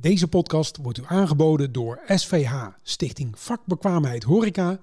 Deze 0.00 0.28
podcast 0.28 0.78
wordt 0.82 0.98
u 0.98 1.02
aangeboden 1.06 1.72
door 1.72 2.00
SVH, 2.06 2.66
Stichting 2.82 3.38
Vakbekwaamheid 3.38 4.22
Horeca 4.22 4.78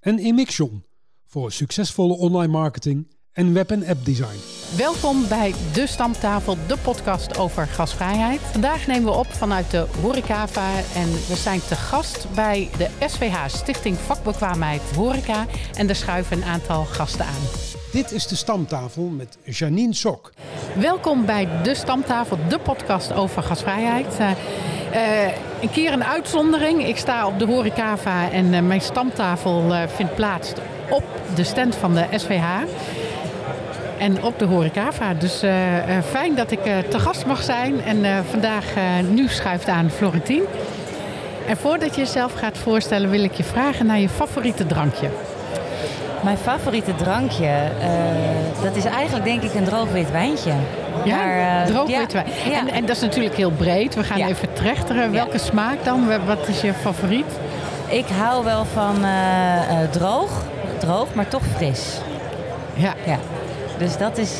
en 0.00 0.18
Emixion 0.18 0.84
voor 1.26 1.52
succesvolle 1.52 2.16
online 2.16 2.52
marketing 2.52 3.06
en 3.32 3.52
web- 3.52 3.70
en 3.70 3.86
appdesign. 3.86 4.38
Welkom 4.76 5.28
bij 5.28 5.54
De 5.72 5.86
Stamtafel, 5.86 6.56
de 6.66 6.78
podcast 6.78 7.38
over 7.38 7.66
gasvrijheid. 7.66 8.40
Vandaag 8.40 8.86
nemen 8.86 9.04
we 9.04 9.18
op 9.18 9.26
vanuit 9.26 9.70
de 9.70 9.86
Horecava 10.00 10.76
en 10.94 11.12
we 11.12 11.34
zijn 11.36 11.60
te 11.60 11.74
gast 11.74 12.34
bij 12.34 12.68
de 12.78 12.88
SVH, 13.06 13.48
Stichting 13.48 13.96
Vakbekwaamheid 13.96 14.82
Horeca. 14.94 15.46
En 15.74 15.88
er 15.88 15.96
schuiven 15.96 16.36
een 16.36 16.44
aantal 16.44 16.84
gasten 16.84 17.24
aan. 17.24 17.71
Dit 17.92 18.12
is 18.12 18.26
de 18.26 18.36
Stamtafel 18.36 19.02
met 19.02 19.38
Janine 19.44 19.94
Sok. 19.94 20.32
Welkom 20.78 21.26
bij 21.26 21.48
De 21.62 21.74
Stamtafel, 21.74 22.38
de 22.48 22.58
podcast 22.58 23.12
over 23.12 23.42
gasvrijheid. 23.42 24.06
Uh, 24.20 24.30
uh, 24.30 25.32
een 25.62 25.70
keer 25.70 25.92
een 25.92 26.04
uitzondering. 26.04 26.86
Ik 26.86 26.96
sta 26.96 27.26
op 27.26 27.38
de 27.38 27.44
Horecava 27.44 28.30
en 28.30 28.52
uh, 28.52 28.60
mijn 28.60 28.80
stamtafel 28.80 29.72
vindt 29.86 30.14
plaats 30.14 30.52
op 30.90 31.04
de 31.34 31.44
stand 31.44 31.74
van 31.74 31.94
de 31.94 32.06
SVH 32.16 32.44
en 33.98 34.24
op 34.24 34.38
de 34.38 34.44
Horecava. 34.44 35.14
Dus 35.14 35.38
fijn 36.10 36.34
dat 36.34 36.50
ik 36.50 36.62
te 36.88 36.98
gast 36.98 37.26
mag 37.26 37.42
zijn. 37.42 37.80
En 37.80 38.24
vandaag 38.30 38.64
nu 39.10 39.28
schuift 39.28 39.68
aan 39.68 39.90
Florentien. 39.90 40.42
En 41.46 41.56
voordat 41.56 41.94
je 41.94 42.00
jezelf 42.00 42.32
gaat 42.32 42.58
voorstellen, 42.58 43.10
wil 43.10 43.24
ik 43.24 43.32
je 43.34 43.44
vragen 43.44 43.86
naar 43.86 44.00
je 44.00 44.08
favoriete 44.08 44.66
drankje. 44.66 45.10
Mijn 46.22 46.36
favoriete 46.36 46.94
drankje, 46.94 47.50
dat 48.62 48.76
is 48.76 48.84
eigenlijk 48.84 49.24
denk 49.24 49.42
ik 49.42 49.54
een 49.54 49.64
droog 49.64 49.92
wit 49.92 50.10
wijntje. 50.10 50.52
Ja, 51.04 51.16
maar, 51.16 51.66
droog 51.66 51.88
ja, 51.88 51.98
wit 51.98 52.12
wijn. 52.12 52.26
Ja. 52.50 52.58
En, 52.58 52.68
en, 52.68 52.86
dat 52.86 52.96
is 52.96 53.02
natuurlijk 53.02 53.36
heel 53.36 53.50
breed. 53.50 53.94
We 53.94 54.04
gaan 54.04 54.18
ja. 54.18 54.28
even 54.28 54.52
trechteren. 54.52 55.12
Welke 55.12 55.38
smaak 55.38 55.84
dan? 55.84 56.06
Wat 56.26 56.48
is 56.48 56.60
je 56.60 56.72
favoriet? 56.72 57.26
Ik 57.88 58.06
hou 58.18 58.44
wel 58.44 58.64
van 58.64 59.04
droog, 59.90 60.30
droog, 60.78 61.14
maar 61.14 61.28
toch 61.28 61.42
fris. 61.56 61.98
Ja. 62.74 62.94
ja. 63.06 63.18
Dus 63.78 63.96
dat 63.96 64.18
is, 64.18 64.38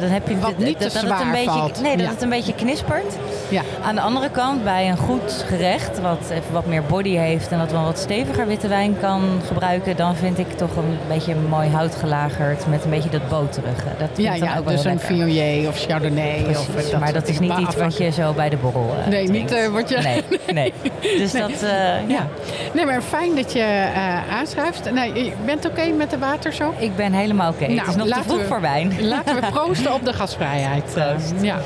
dan 0.00 0.10
heb 0.10 0.28
je 0.28 0.38
Wat 0.38 0.58
niet 0.58 0.80
dat, 0.80 0.92
het 0.92 1.02
een 1.02 1.30
beetje, 1.30 1.50
valt. 1.50 1.80
nee, 1.80 1.96
dat 1.96 2.08
het 2.08 2.22
een 2.22 2.28
beetje 2.28 2.54
knispert. 2.54 3.16
Ja. 3.48 3.62
Aan 3.82 3.94
de 3.94 4.00
andere 4.00 4.30
kant, 4.30 4.64
bij 4.64 4.88
een 4.88 4.96
goed 4.96 5.44
gerecht, 5.46 6.00
wat 6.00 6.30
even 6.30 6.52
wat 6.52 6.66
meer 6.66 6.82
body 6.82 7.16
heeft 7.16 7.48
en 7.48 7.58
dat 7.58 7.72
wel 7.72 7.82
wat 7.82 7.98
steviger 7.98 8.46
witte 8.46 8.68
wijn 8.68 8.96
kan 9.00 9.22
gebruiken, 9.46 9.96
dan 9.96 10.16
vind 10.16 10.38
ik 10.38 10.52
toch 10.52 10.76
een 10.76 10.98
beetje 11.08 11.34
mooi 11.48 11.68
hout 11.68 11.94
gelagerd 11.94 12.66
met 12.66 12.84
een 12.84 12.90
beetje 12.90 13.10
dat 13.10 13.28
boterige. 13.28 13.88
Dat 13.98 14.08
ja, 14.16 14.34
ja 14.34 14.58
ook 14.58 14.64
wel 14.64 14.74
dus 14.74 14.84
een. 14.84 15.00
Viognier 15.00 15.68
of 15.68 15.78
Chardonnay. 15.78 16.42
Precies, 16.42 16.68
of, 16.68 16.90
dat 16.90 17.00
maar 17.00 17.12
dat 17.12 17.28
is 17.28 17.38
niet 17.38 17.58
iets 17.58 17.76
wat 17.76 17.96
je 17.96 18.10
zo 18.10 18.32
bij 18.32 18.48
de 18.48 18.56
borrel 18.56 18.94
uh, 18.98 19.06
Nee, 19.06 19.26
drinkt. 19.26 19.50
niet 19.50 19.60
uh, 19.60 19.68
wat 19.68 19.88
je... 19.88 19.96
Nee, 19.96 20.22
nee. 20.58 20.72
Dus 21.00 21.32
nee. 21.32 21.42
dat, 21.42 21.50
uh, 21.50 22.08
ja. 22.08 22.26
Nee, 22.72 22.84
maar 22.84 23.02
fijn 23.02 23.36
dat 23.36 23.52
je 23.52 23.88
aanschuift. 24.30 24.92
Nee, 24.92 25.24
je 25.24 25.32
bent 25.44 25.66
oké 25.66 25.80
okay 25.80 25.90
met 25.90 26.10
de 26.10 26.18
water 26.18 26.52
zo? 26.52 26.74
Ik 26.78 26.96
ben 26.96 27.12
helemaal 27.12 27.50
oké. 27.50 27.62
Okay. 27.62 27.74
Nou, 27.74 27.88
het 27.88 27.96
is 27.96 28.04
nog 28.04 28.18
te 28.18 28.22
vroeg 28.28 28.40
we, 28.40 28.46
voor 28.46 28.60
wijn. 28.60 28.92
Laten 29.00 29.34
we 29.34 29.46
proosten 29.50 29.94
op 29.94 30.04
de 30.04 30.12
gasvrijheid. 30.12 30.84
Proost. 30.94 31.34
ja. 31.40 31.58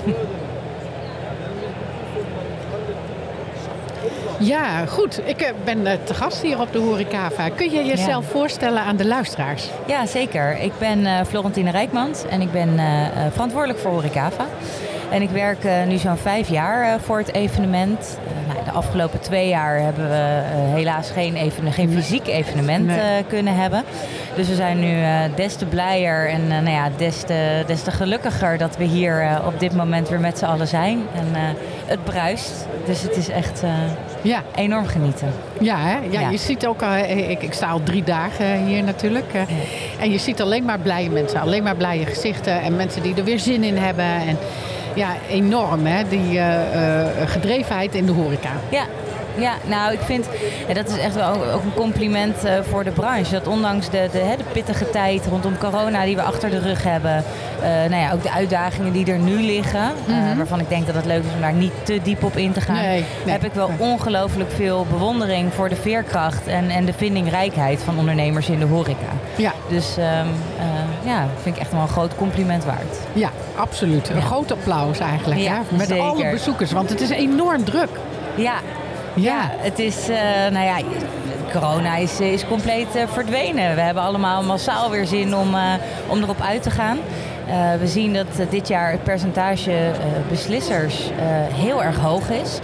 Ja, 4.42 4.86
goed. 4.86 5.20
Ik 5.24 5.54
ben 5.64 5.82
te 6.04 6.14
gast 6.14 6.42
hier 6.42 6.60
op 6.60 6.72
de 6.72 6.78
Horecava. 6.78 7.48
Kun 7.48 7.70
je 7.70 7.84
jezelf 7.84 8.24
ja. 8.24 8.30
voorstellen 8.30 8.82
aan 8.82 8.96
de 8.96 9.06
luisteraars? 9.06 9.68
Ja, 9.86 10.06
zeker. 10.06 10.58
Ik 10.58 10.72
ben 10.78 10.98
uh, 10.98 11.20
Florentine 11.28 11.70
Rijkmans 11.70 12.24
en 12.30 12.40
ik 12.40 12.52
ben 12.52 12.80
verantwoordelijk 13.32 13.78
voor 13.78 13.90
Horecava. 13.90 14.46
En 15.10 15.22
ik 15.22 15.30
werk 15.30 15.64
nu 15.86 15.96
zo'n 15.96 16.16
vijf 16.16 16.48
jaar 16.48 17.00
voor 17.00 17.18
het 17.18 17.34
evenement. 17.34 18.18
Nou, 18.46 18.64
de 18.64 18.70
afgelopen 18.70 19.20
twee 19.20 19.48
jaar 19.48 19.78
hebben 19.78 20.08
we 20.08 20.42
helaas 20.74 21.10
geen, 21.10 21.36
even, 21.36 21.72
geen 21.72 21.90
fysiek 21.90 22.26
evenement 22.26 22.86
Nee. 22.86 23.24
kunnen 23.24 23.54
hebben. 23.56 23.84
Dus 24.36 24.48
we 24.48 24.54
zijn 24.54 24.80
nu 24.80 24.96
des 25.34 25.54
te 25.54 25.66
blijer 25.66 26.28
en 26.28 26.46
nou 26.48 26.70
ja, 26.70 26.88
des, 26.96 27.20
te, 27.20 27.62
des 27.66 27.82
te 27.82 27.90
gelukkiger 27.90 28.58
dat 28.58 28.76
we 28.76 28.84
hier 28.84 29.40
op 29.46 29.60
dit 29.60 29.76
moment 29.76 30.08
weer 30.08 30.20
met 30.20 30.38
z'n 30.38 30.44
allen 30.44 30.68
zijn. 30.68 31.02
En 31.14 31.56
het 31.86 32.04
bruist. 32.04 32.66
Dus 32.86 33.02
het 33.02 33.16
is 33.16 33.28
echt 33.28 33.62
ja. 34.22 34.42
enorm 34.54 34.86
genieten. 34.86 35.28
Ja, 35.60 35.76
hè? 35.78 35.96
Ja, 36.10 36.20
Ja. 36.20 36.30
je 36.30 36.36
ziet 36.36 36.66
ook, 36.66 36.82
al, 36.82 36.94
ik, 36.96 37.42
ik 37.42 37.52
sta 37.52 37.68
al 37.68 37.82
drie 37.82 38.02
dagen 38.04 38.64
hier 38.66 38.82
natuurlijk. 38.82 39.32
eh, 39.32 39.40
En 40.00 40.10
je 40.10 40.18
ziet 40.18 40.40
alleen 40.40 40.64
maar 40.64 40.78
blije 40.78 41.10
mensen, 41.10 41.40
alleen 41.40 41.62
maar 41.62 41.76
blije 41.76 42.06
gezichten. 42.06 42.60
En 42.60 42.76
mensen 42.76 43.02
die 43.02 43.14
er 43.16 43.24
weer 43.24 43.38
zin 43.38 43.62
in 43.64 43.76
hebben. 43.76 44.04
En 44.04 44.38
ja, 44.94 45.08
enorm 45.30 45.86
hè, 45.86 46.08
die 46.08 46.38
eh, 46.38 47.02
eh, 47.02 47.06
gedrevenheid 47.30 47.94
in 47.94 48.06
de 48.06 48.12
horeca. 48.12 48.50
Ja. 48.70 48.82
Ja, 49.40 49.52
nou, 49.66 49.92
ik 49.92 50.00
vind, 50.00 50.28
en 50.68 50.74
dat 50.74 50.88
is 50.88 50.98
echt 50.98 51.14
wel 51.14 51.28
ook, 51.32 51.62
een 51.64 51.74
compliment 51.74 52.44
uh, 52.44 52.52
voor 52.70 52.84
de 52.84 52.90
branche. 52.90 53.30
Dat 53.32 53.46
ondanks 53.46 53.90
de, 53.90 54.08
de, 54.12 54.18
hè, 54.18 54.36
de 54.36 54.44
pittige 54.52 54.90
tijd 54.90 55.26
rondom 55.30 55.58
corona 55.58 56.04
die 56.04 56.16
we 56.16 56.22
achter 56.22 56.50
de 56.50 56.58
rug 56.58 56.82
hebben, 56.82 57.24
uh, 57.60 57.64
nou 57.66 57.94
ja, 58.02 58.12
ook 58.12 58.22
de 58.22 58.30
uitdagingen 58.32 58.92
die 58.92 59.06
er 59.12 59.18
nu 59.18 59.42
liggen, 59.42 59.92
uh, 60.08 60.14
Mhm. 60.16 60.36
waarvan 60.36 60.60
ik 60.60 60.68
denk 60.68 60.86
dat 60.86 60.94
het 60.94 61.04
leuk 61.04 61.22
is 61.24 61.34
om 61.34 61.40
daar 61.40 61.52
niet 61.52 61.72
te 61.82 62.00
diep 62.02 62.24
op 62.24 62.36
in 62.36 62.52
te 62.52 62.60
gaan, 62.60 62.74
Nee, 62.74 63.04
nee. 63.24 63.32
heb 63.32 63.44
ik 63.44 63.52
wel 63.52 63.70
ongelooflijk 63.78 64.50
veel 64.52 64.86
bewondering 64.90 65.52
voor 65.54 65.68
de 65.68 65.76
veerkracht 65.76 66.46
en, 66.46 66.70
en 66.70 66.84
de 66.84 66.92
vindingrijkheid 66.92 67.82
van 67.82 67.98
ondernemers 67.98 68.48
in 68.48 68.58
de 68.58 68.64
horeca. 68.66 69.08
Ja, 69.36 69.52
Dus 69.68 69.96
um, 69.98 70.28
ja, 71.04 71.26
vind 71.42 71.54
ik 71.56 71.60
echt 71.62 71.72
wel 71.72 71.80
een 71.80 71.88
groot 71.88 72.14
compliment 72.16 72.64
waard. 72.64 72.96
ja 73.12 73.28
absoluut. 73.56 74.08
Een 74.08 74.16
Ja. 74.16 74.22
groot 74.22 74.52
applaus 74.52 74.98
eigenlijk. 74.98 75.40
Ja, 75.40 75.52
hè? 75.68 75.76
Met 75.76 75.88
zeker. 75.88 76.04
alle 76.04 76.30
bezoekers, 76.30 76.72
want 76.72 76.88
het 76.90 77.00
is 77.00 77.10
enorm 77.10 77.64
druk. 77.64 77.88
Ja, 78.34 78.54
ja, 79.20 79.50
het 79.56 79.78
is, 79.78 80.08
uh, 80.08 80.16
nou 80.50 80.64
ja, 80.64 80.78
corona 81.52 81.96
is, 81.96 82.20
is 82.20 82.46
compleet 82.46 82.96
uh, 82.96 83.02
verdwenen. 83.06 83.74
We 83.74 83.80
hebben 83.80 84.02
allemaal 84.02 84.42
massaal 84.42 84.90
weer 84.90 85.06
zin 85.06 85.36
om, 85.36 85.54
uh, 85.54 85.72
om 86.06 86.22
erop 86.22 86.40
uit 86.40 86.62
te 86.62 86.70
gaan. 86.70 86.98
We 87.78 87.86
zien 87.86 88.12
dat 88.14 88.26
dit 88.50 88.68
jaar 88.68 88.90
het 88.90 89.02
percentage 89.02 89.92
beslissers 90.28 91.10
heel 91.52 91.82
erg 91.82 91.96
hoog 91.96 92.30
is. 92.30 92.58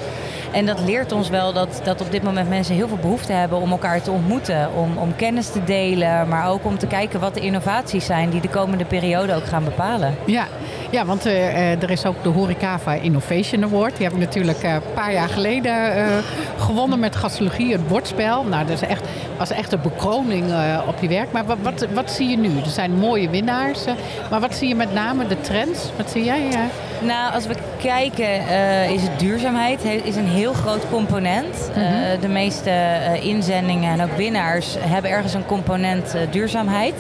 En 0.53 0.67
dat 0.67 0.81
leert 0.81 1.13
ons 1.13 1.29
wel 1.29 1.53
dat, 1.53 1.81
dat 1.85 2.01
op 2.01 2.11
dit 2.11 2.23
moment 2.23 2.49
mensen 2.49 2.75
heel 2.75 2.89
veel 2.89 2.97
behoefte 2.97 3.33
hebben 3.33 3.61
om 3.61 3.71
elkaar 3.71 4.03
te 4.03 4.11
ontmoeten. 4.11 4.75
Om, 4.75 4.99
om 4.99 5.17
kennis 5.17 5.51
te 5.51 5.65
delen, 5.65 6.29
maar 6.29 6.49
ook 6.49 6.65
om 6.65 6.79
te 6.79 6.87
kijken 6.87 7.21
wat 7.21 7.35
de 7.35 7.41
innovaties 7.41 8.07
zijn 8.07 8.31
die 8.31 8.41
de 8.41 8.49
komende 8.49 8.85
periode 8.85 9.35
ook 9.35 9.47
gaan 9.47 9.65
bepalen. 9.65 10.15
Ja, 10.25 10.47
ja 10.91 11.05
want 11.05 11.27
uh, 11.27 11.83
er 11.83 11.91
is 11.91 12.07
ook 12.07 12.23
de 12.23 12.29
Horecava 12.29 12.93
Innovation 12.93 13.65
Award. 13.65 13.97
Die 13.97 14.07
heb 14.07 14.15
ik 14.15 14.21
natuurlijk 14.21 14.63
uh, 14.63 14.73
een 14.73 14.81
paar 14.95 15.13
jaar 15.13 15.29
geleden 15.29 15.99
uh, 15.99 16.07
gewonnen 16.59 16.99
met 16.99 17.17
gastologie, 17.17 17.73
het 17.73 17.89
bordspel. 17.89 18.45
Nou, 18.45 18.67
dat 18.67 18.83
is 18.83 18.89
echt, 18.89 19.09
was 19.39 19.51
echt 19.51 19.73
een 19.73 19.81
bekroning 19.83 20.45
op 20.87 20.95
je 21.01 21.09
werk. 21.09 21.33
Maar 21.33 21.45
wat, 21.45 21.59
wat, 21.63 21.87
wat 21.95 22.11
zie 22.11 22.29
je 22.29 22.37
nu? 22.37 22.49
Er 22.49 22.71
zijn 22.71 22.93
mooie 22.93 23.31
winnaars. 23.31 23.85
maar 24.31 24.41
wat 24.41 24.55
zie 24.55 24.69
je 24.69 24.75
met 24.75 24.93
name 24.93 25.27
de 25.27 25.41
trends? 25.41 25.91
Wat 25.97 26.11
zie 26.11 26.25
jij? 26.25 26.49
Nou, 27.01 27.35
als 27.35 27.47
we 27.47 27.55
kijken, 27.87 28.41
uh, 28.41 28.91
is 28.91 29.03
het 29.03 29.19
duurzaamheid 29.19 29.85
is 29.85 30.17
een 30.17 30.29
heel 30.29 30.53
groot 30.53 30.89
component. 30.91 31.71
Mhm. 31.71 31.81
Uh, 31.81 32.21
de 32.21 32.29
meeste 32.29 32.71
uh, 32.71 33.25
inzendingen 33.25 33.93
en 33.93 34.03
ook 34.03 34.17
winnaars 34.17 34.77
hebben 34.79 35.11
ergens 35.11 35.35
een 35.35 35.47
component 35.47 36.17
duurzaamheid. 36.31 36.95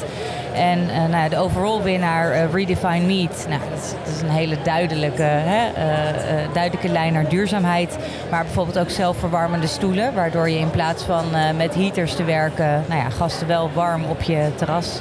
En 0.55 0.87
nou, 0.87 1.23
ja, 1.23 1.29
de 1.29 1.39
overall 1.39 1.83
winnaar, 1.83 2.51
Redefine 2.51 3.07
Meat, 3.07 3.47
nou, 3.49 3.61
dat, 3.71 3.79
is, 3.83 3.91
dat 4.05 4.15
is 4.15 4.21
een 4.21 4.31
hele 4.31 4.57
duidelijke, 4.63 5.23
hè, 5.23 5.71
duidelijke 6.53 6.89
lijn 6.89 7.13
naar 7.13 7.29
duurzaamheid. 7.29 7.97
Maar 8.31 8.45
bijvoorbeeld 8.45 8.79
ook 8.79 8.91
zelfverwarmende 8.91 9.67
stoelen, 9.67 10.15
waardoor 10.15 10.49
je 10.49 10.59
in 10.59 10.71
plaats 10.71 11.03
van 11.03 11.25
met 11.57 11.75
heaters 11.75 12.15
te 12.15 12.25
werken, 12.25 12.85
nou 12.89 13.01
ja, 13.01 13.11
gasten 13.11 13.47
wel 13.47 13.71
warm 13.75 14.05
op 14.05 14.23
je 14.23 14.51
terras 14.55 15.01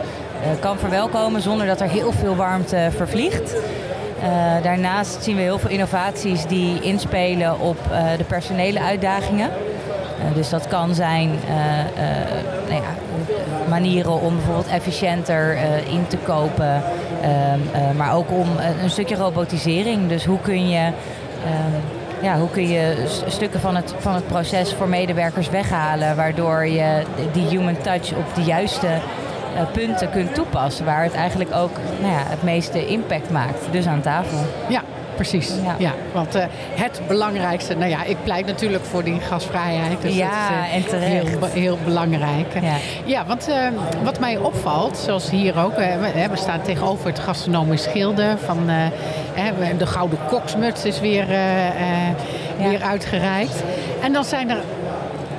kan 0.59 0.78
verwelkomen 0.78 1.41
zonder 1.41 1.67
dat 1.67 1.81
er 1.81 1.90
heel 1.90 2.12
veel 2.12 2.35
warmte 2.35 2.90
vervliegt. 2.96 3.56
Uh, 4.18 4.64
daarnaast 4.64 5.24
zien 5.24 5.36
we 5.36 5.42
heel 5.42 5.59
veel 5.59 5.70
innovaties 5.70 6.46
die 6.46 6.81
inspelen 6.81 7.59
op 7.59 7.78
uh, 7.92 8.03
de 8.18 8.24
personele 8.24 8.81
uitdagingen. 8.81 9.50
Uh, 9.50 10.35
dus 10.35 10.50
dat 10.50 10.67
kan 10.67 10.96
zijn 10.96 11.29
nou 12.67 12.82
ja, 12.82 12.94
manieren 13.70 14.22
om 14.22 14.35
bijvoorbeeld 14.35 14.67
efficiënter 14.67 15.58
in 15.88 16.08
te 16.08 16.17
kopen, 16.17 16.82
maar 17.97 18.16
ook 18.16 18.32
om 18.32 18.47
een 18.84 18.90
stukje 18.90 19.16
robotisering. 19.16 20.08
Dus 20.08 20.26
hoe 20.26 20.40
kun 20.40 20.70
je 20.70 20.91
ja, 22.22 22.38
hoe 22.38 22.50
kun 22.50 22.68
je 22.68 23.06
stukken 23.28 23.59
van 23.59 23.76
het, 23.76 23.94
van 23.97 24.14
het 24.14 24.28
proces 24.28 24.73
voor 24.73 24.88
medewerkers 24.88 25.50
weghalen, 25.50 26.16
waardoor 26.16 26.68
je 26.68 27.03
die 27.32 27.47
human 27.47 27.78
touch 27.82 28.14
op 28.14 28.35
de 28.35 28.44
juiste 28.44 28.88
punten 29.72 30.09
kunt 30.09 30.35
toepassen, 30.35 30.85
waar 30.85 31.03
het 31.03 31.13
eigenlijk 31.13 31.55
ook 31.55 31.78
nou 32.02 32.13
ja, 32.13 32.23
het 32.25 32.43
meeste 32.43 32.87
impact 32.87 33.31
maakt. 33.31 33.59
Dus 33.72 33.87
aan 33.87 34.02
tafel. 34.02 34.37
Ja, 34.67 34.81
precies. 35.16 35.52
Ja. 35.78 35.91
want 36.13 36.34
het 36.75 37.02
belangrijkste, 37.07 37.75
nou 37.75 37.90
ja, 37.90 38.03
ik 38.03 38.17
pleit 38.23 38.46
natuurlijk 38.46 38.84
voor 38.84 39.03
die 39.03 39.19
gasvrijheid. 39.19 40.02
Dus 40.02 40.16
ja, 40.16 40.49
dat 40.49 40.67
is, 40.67 40.73
en 40.73 40.90
terecht. 40.90 41.28
Heel, 41.28 41.46
heel 41.46 41.78
belangrijk. 41.84 42.53
Ja, 42.61 42.75
ja 43.05 43.25
want 43.25 43.49
wat 44.03 44.19
mij 44.19 44.37
opvalt, 44.37 44.97
zoals 44.97 45.29
hier 45.29 45.59
ook, 45.59 45.75
we, 45.75 46.28
we 46.29 46.37
staan 46.37 46.61
tegenover 46.61 47.08
het 47.08 47.19
gastronomisch 47.19 47.85
gilde 47.85 48.35
van 48.46 48.67
de 49.78 49.85
Gouden 49.85 50.19
Koksmuts 50.29 50.85
is 50.85 50.99
weer, 50.99 51.25
weer 52.58 52.81
uitgereikt. 52.84 53.63
En 54.01 54.13
dan 54.13 54.23
zijn 54.23 54.49
er 54.49 54.61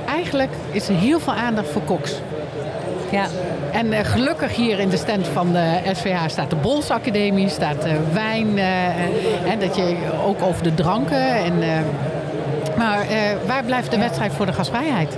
eigenlijk 0.07 0.51
is 0.71 0.89
er 0.89 0.95
heel 0.95 1.21
veel 1.21 1.33
aandacht 1.33 1.69
voor 1.69 1.83
koks. 1.83 2.21
Ja. 3.11 3.27
En 3.73 3.87
uh, 3.87 3.99
gelukkig 4.03 4.57
hier 4.57 4.79
in 4.79 4.89
de 4.89 4.97
stand 4.97 5.27
van 5.27 5.53
de 5.53 5.81
SVH 5.93 6.29
staat 6.29 6.51
de 6.51 6.57
Bols 6.57 6.91
Academie, 6.91 7.49
staat 7.49 7.87
uh, 7.87 7.93
wijn. 8.13 8.59
En 9.49 9.59
dat 9.61 9.77
je 9.77 9.97
ook 10.25 10.43
over 10.43 10.63
de 10.63 10.75
dranken. 10.75 11.29
En, 11.29 11.55
maar 12.77 13.07
waar 13.47 13.65
blijft 13.65 13.91
de 13.91 13.99
wedstrijd 13.99 14.33
voor 14.33 14.47
de 14.47 14.53
gasvrijheid? 14.53 15.17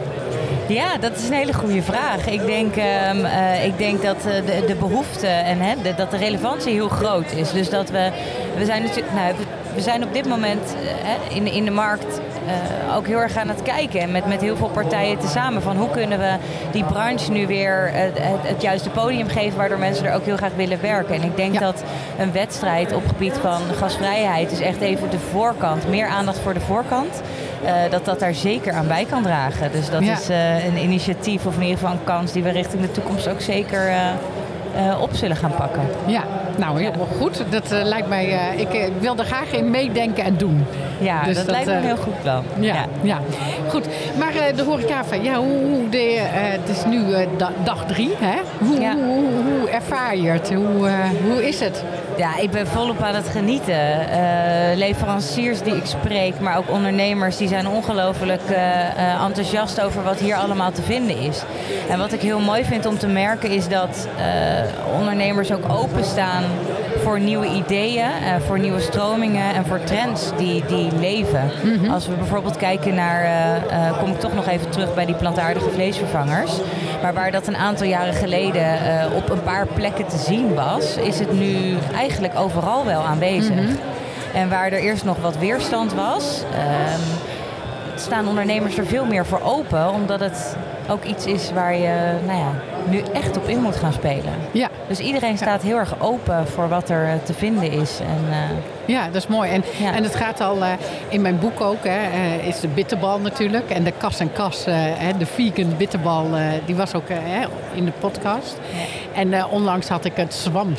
Ja, 0.68 0.96
dat 0.98 1.16
is 1.16 1.28
een 1.28 1.34
hele 1.34 1.52
goede 1.52 1.82
vraag. 1.82 2.26
Ik 2.26 2.46
denk, 2.46 2.76
um, 2.76 3.24
ik 3.64 3.78
denk 3.78 4.02
dat 4.02 4.22
de, 4.22 4.64
de 4.66 4.74
behoefte 4.74 5.26
en 5.26 5.60
hè, 5.60 5.74
de, 5.82 5.94
dat 5.94 6.10
de 6.10 6.16
relevantie 6.16 6.72
heel 6.72 6.88
groot 6.88 7.32
is. 7.32 7.52
Dus 7.52 7.70
dat 7.70 7.90
we, 7.90 8.10
we 8.56 8.64
zijn 8.64 8.82
natuurlijk, 8.82 9.14
nou, 9.14 9.34
we 9.74 9.80
zijn 9.80 10.04
op 10.04 10.12
dit 10.12 10.28
moment 10.28 10.76
in, 11.28 11.46
in 11.46 11.64
de 11.64 11.70
markt 11.70 12.20
ook 12.96 13.06
heel 13.06 13.18
erg 13.18 13.36
aan 13.36 13.48
het 13.48 13.62
kijken. 13.62 14.10
met, 14.10 14.26
met 14.26 14.40
heel 14.40 14.56
veel 14.56 14.68
partijen 14.68 15.18
tezamen. 15.18 15.62
Van 15.62 15.76
hoe 15.76 15.90
kunnen 15.90 16.18
we 16.18 16.36
die 16.72 16.84
branche 16.84 17.32
nu 17.32 17.46
weer 17.46 17.90
het, 17.92 18.18
het, 18.42 18.62
juiste 18.62 18.90
podium 18.90 19.28
geven. 19.28 19.58
Waardoor 19.58 19.78
mensen 19.78 20.06
er 20.06 20.14
ook 20.14 20.24
heel 20.24 20.36
graag 20.36 20.54
willen 20.56 20.80
werken. 20.80 21.14
En 21.14 21.22
ik 21.22 21.36
denk 21.36 21.58
dat 21.60 21.82
een 22.18 22.32
wedstrijd 22.32 22.92
op 22.92 23.06
gebied 23.06 23.34
van 23.40 23.60
gasvrijheid. 23.78 24.52
is 24.52 24.60
echt 24.60 24.80
even 24.80 25.10
de 25.10 25.18
voorkant. 25.18 25.88
Meer 25.88 26.06
aandacht 26.06 26.38
voor 26.38 26.54
de 26.54 26.60
voorkant. 26.60 27.22
Uh, 27.64 27.70
dat 27.90 28.04
dat 28.04 28.20
daar 28.20 28.34
zeker 28.34 28.72
aan 28.72 28.86
bij 28.86 29.04
kan 29.04 29.22
dragen. 29.22 29.72
Dus 29.72 29.90
dat 29.90 30.02
is 30.02 30.30
uh, 30.30 30.64
een 30.64 30.76
initiatief 30.76 31.46
of 31.46 31.54
in 31.54 31.62
ieder 31.62 31.78
geval 31.78 31.92
een 31.92 32.04
kans 32.04 32.32
die 32.32 32.42
we 32.42 32.50
richting 32.50 32.82
de 32.82 32.90
toekomst 32.90 33.28
ook 33.28 33.40
zeker 33.40 33.92
op 35.00 35.10
zullen 35.12 35.36
gaan 35.36 35.54
pakken. 35.56 35.82
Ja, 36.06 36.22
nou 36.56 36.80
heel 36.80 37.08
goed. 37.18 37.42
Dat 37.50 37.70
lijkt 37.70 38.08
mij. 38.08 38.54
ik 38.56 38.90
wil 39.00 39.16
er 39.16 39.24
graag 39.24 39.52
in 39.52 39.70
meedenken 39.70 40.24
en 40.24 40.36
doen. 40.36 40.66
Ja, 40.98 41.22
dus 41.22 41.36
dat, 41.36 41.46
lijkt 41.46 41.66
me 41.66 41.72
een 41.72 41.82
heel 41.82 41.96
goed 41.96 42.22
plan. 42.22 42.44
Ja, 42.60 42.86
ja. 43.02 43.20
goed. 43.68 43.86
Maar 44.18 44.32
de 44.56 44.62
horeca 44.62 45.04
van, 45.04 45.22
ja, 45.22 45.34
hoe, 45.34 45.88
de, 45.90 46.18
het 46.20 46.76
is 46.76 46.84
nu 46.84 47.02
dag 47.64 47.86
drie, 47.86 48.10
hè? 48.18 48.38
Hoe, 48.58 48.80
ja. 48.80 48.94
hoe, 48.94 49.04
hoe, 49.04 49.58
hoe, 49.58 49.68
ervaar 49.68 50.16
je 50.16 50.30
het? 50.30 50.54
Hoe, 50.54 50.90
hoe 51.28 51.48
is 51.48 51.60
het? 51.60 51.84
Ja, 52.18 52.36
ik 52.36 52.50
ben 52.50 52.66
volop 52.66 53.02
aan 53.02 53.14
het 53.14 53.28
genieten. 53.28 54.06
leveranciers 54.76 55.62
die 55.62 55.74
ik 55.76 55.86
spreek, 55.86 56.40
maar 56.40 56.56
ook 56.56 56.70
ondernemers, 56.70 57.36
die 57.36 57.48
zijn 57.48 57.68
ongelooflijk 57.68 58.42
enthousiast 59.20 59.80
over 59.80 60.02
wat 60.02 60.18
hier 60.18 60.36
allemaal 60.36 60.70
te 60.70 60.82
vinden 60.82 61.18
is. 61.18 61.42
En 61.88 61.98
wat 61.98 62.12
ik 62.12 62.20
heel 62.20 62.40
mooi 62.40 62.64
vind 62.64 62.86
om 62.86 62.98
te 62.98 63.06
merken 63.06 63.50
is 63.50 63.68
dat 63.68 64.08
ondernemers 64.98 65.52
ook 65.52 65.72
openstaan 65.72 66.44
voor 67.08 67.20
nieuwe 67.20 67.46
ideeën, 67.46 68.10
voor 68.46 68.58
nieuwe 68.58 68.80
stromingen 68.80 69.54
en 69.54 69.66
voor 69.66 69.80
trends 69.84 70.30
die, 70.36 70.64
die 70.66 70.92
leven. 70.98 71.50
Mhm. 71.62 71.90
Als 71.90 72.06
we 72.06 72.14
bijvoorbeeld 72.14 72.56
kijken 72.56 72.94
naar, 72.94 73.24
uh, 73.70 73.98
kom 73.98 74.10
ik 74.10 74.20
toch 74.20 74.34
nog 74.34 74.46
even 74.46 74.70
terug 74.70 74.94
bij 74.94 75.06
die 75.06 75.14
plantaardige 75.14 75.70
vleesvervangers. 75.70 76.52
Maar 77.02 77.14
waar 77.14 77.30
dat 77.30 77.46
een 77.46 77.56
aantal 77.56 77.86
jaren 77.86 78.14
geleden 78.14 78.62
uh, 78.62 79.16
op 79.16 79.30
een 79.30 79.42
paar 79.42 79.66
plekken 79.66 80.06
te 80.06 80.18
zien 80.18 80.54
was, 80.54 80.96
is 80.96 81.18
het 81.18 81.32
nu 81.32 81.76
eigenlijk 81.94 82.38
overal 82.38 82.84
wel 82.84 83.02
aanwezig. 83.02 83.54
Mhm. 83.54 83.76
En 84.34 84.48
waar 84.48 84.72
er 84.72 84.80
eerst 84.80 85.04
nog 85.04 85.16
wat 85.20 85.38
weerstand 85.38 85.94
was, 85.94 86.42
ehm, 86.52 87.00
staan 87.94 88.28
ondernemers 88.28 88.78
er 88.78 88.86
veel 88.86 89.04
meer 89.04 89.26
voor 89.26 89.40
open, 89.42 89.92
omdat 89.92 90.20
het 90.20 90.56
ook 90.88 91.04
iets 91.04 91.26
is 91.26 91.52
waar 91.52 91.74
je 91.74 92.14
nou 92.26 92.38
ja, 92.38 92.52
nu 92.88 93.02
echt 93.12 93.36
op 93.36 93.48
in 93.48 93.62
moet 93.62 93.76
gaan 93.76 93.92
spelen. 93.92 94.32
Ja. 94.52 94.68
Dus 94.88 94.98
iedereen 94.98 95.36
staat 95.36 95.62
heel 95.62 95.76
erg 95.76 96.00
open 96.00 96.46
voor 96.46 96.68
wat 96.68 96.88
er 96.88 97.22
te 97.22 97.34
vinden 97.34 97.70
is. 97.70 97.98
En, 98.00 98.24
uh, 98.28 98.36
ja, 98.84 99.06
dat 99.06 99.14
is 99.14 99.26
mooi. 99.26 99.50
En, 99.50 99.64
en 99.94 100.02
het 100.02 100.14
gaat 100.14 100.40
al 100.40 100.56
uh, 100.56 100.72
in 101.08 101.20
mijn 101.20 101.38
boek 101.38 101.60
ook, 101.60 101.84
hè, 101.84 101.98
uh, 101.98 102.46
is 102.46 102.60
de 102.60 102.68
bitterbal 102.68 103.20
natuurlijk. 103.20 103.70
En 103.70 103.84
de 103.84 103.92
kas 103.96 104.20
en 104.20 104.32
kas, 104.32 104.64
de 105.18 105.26
vegan 105.26 105.76
bitterbal, 105.76 106.26
die 106.66 106.76
was 106.76 106.94
ook 106.94 107.08
in 107.74 107.84
de 107.84 107.92
podcast. 108.00 108.58
En 109.14 109.46
onlangs 109.46 109.88
had 109.88 110.04
ik 110.04 110.16
het 110.16 110.34
zwam 110.34 110.76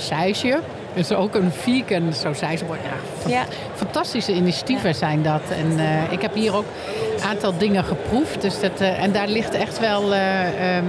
Dus 0.93 1.11
ook 1.11 1.35
een 1.35 1.51
vegan 1.51 2.13
sausijsbord. 2.13 2.79
Ja, 3.25 3.29
ja. 3.29 3.43
Fantastische 3.75 4.33
initiatieven 4.33 4.95
zijn 4.95 5.23
dat. 5.23 5.41
En 5.49 5.79
ik 6.09 6.21
heb 6.21 6.33
hier 6.33 6.55
ook 6.55 6.65
een 7.17 7.27
aantal 7.29 7.57
dingen 7.57 7.83
geproefd. 7.83 8.41
Dus 8.41 8.59
dat, 8.59 8.79
en 8.79 9.11
daar 9.11 9.27
ligt 9.27 9.53
echt 9.53 9.79
wel 9.79 10.03
um, 10.03 10.85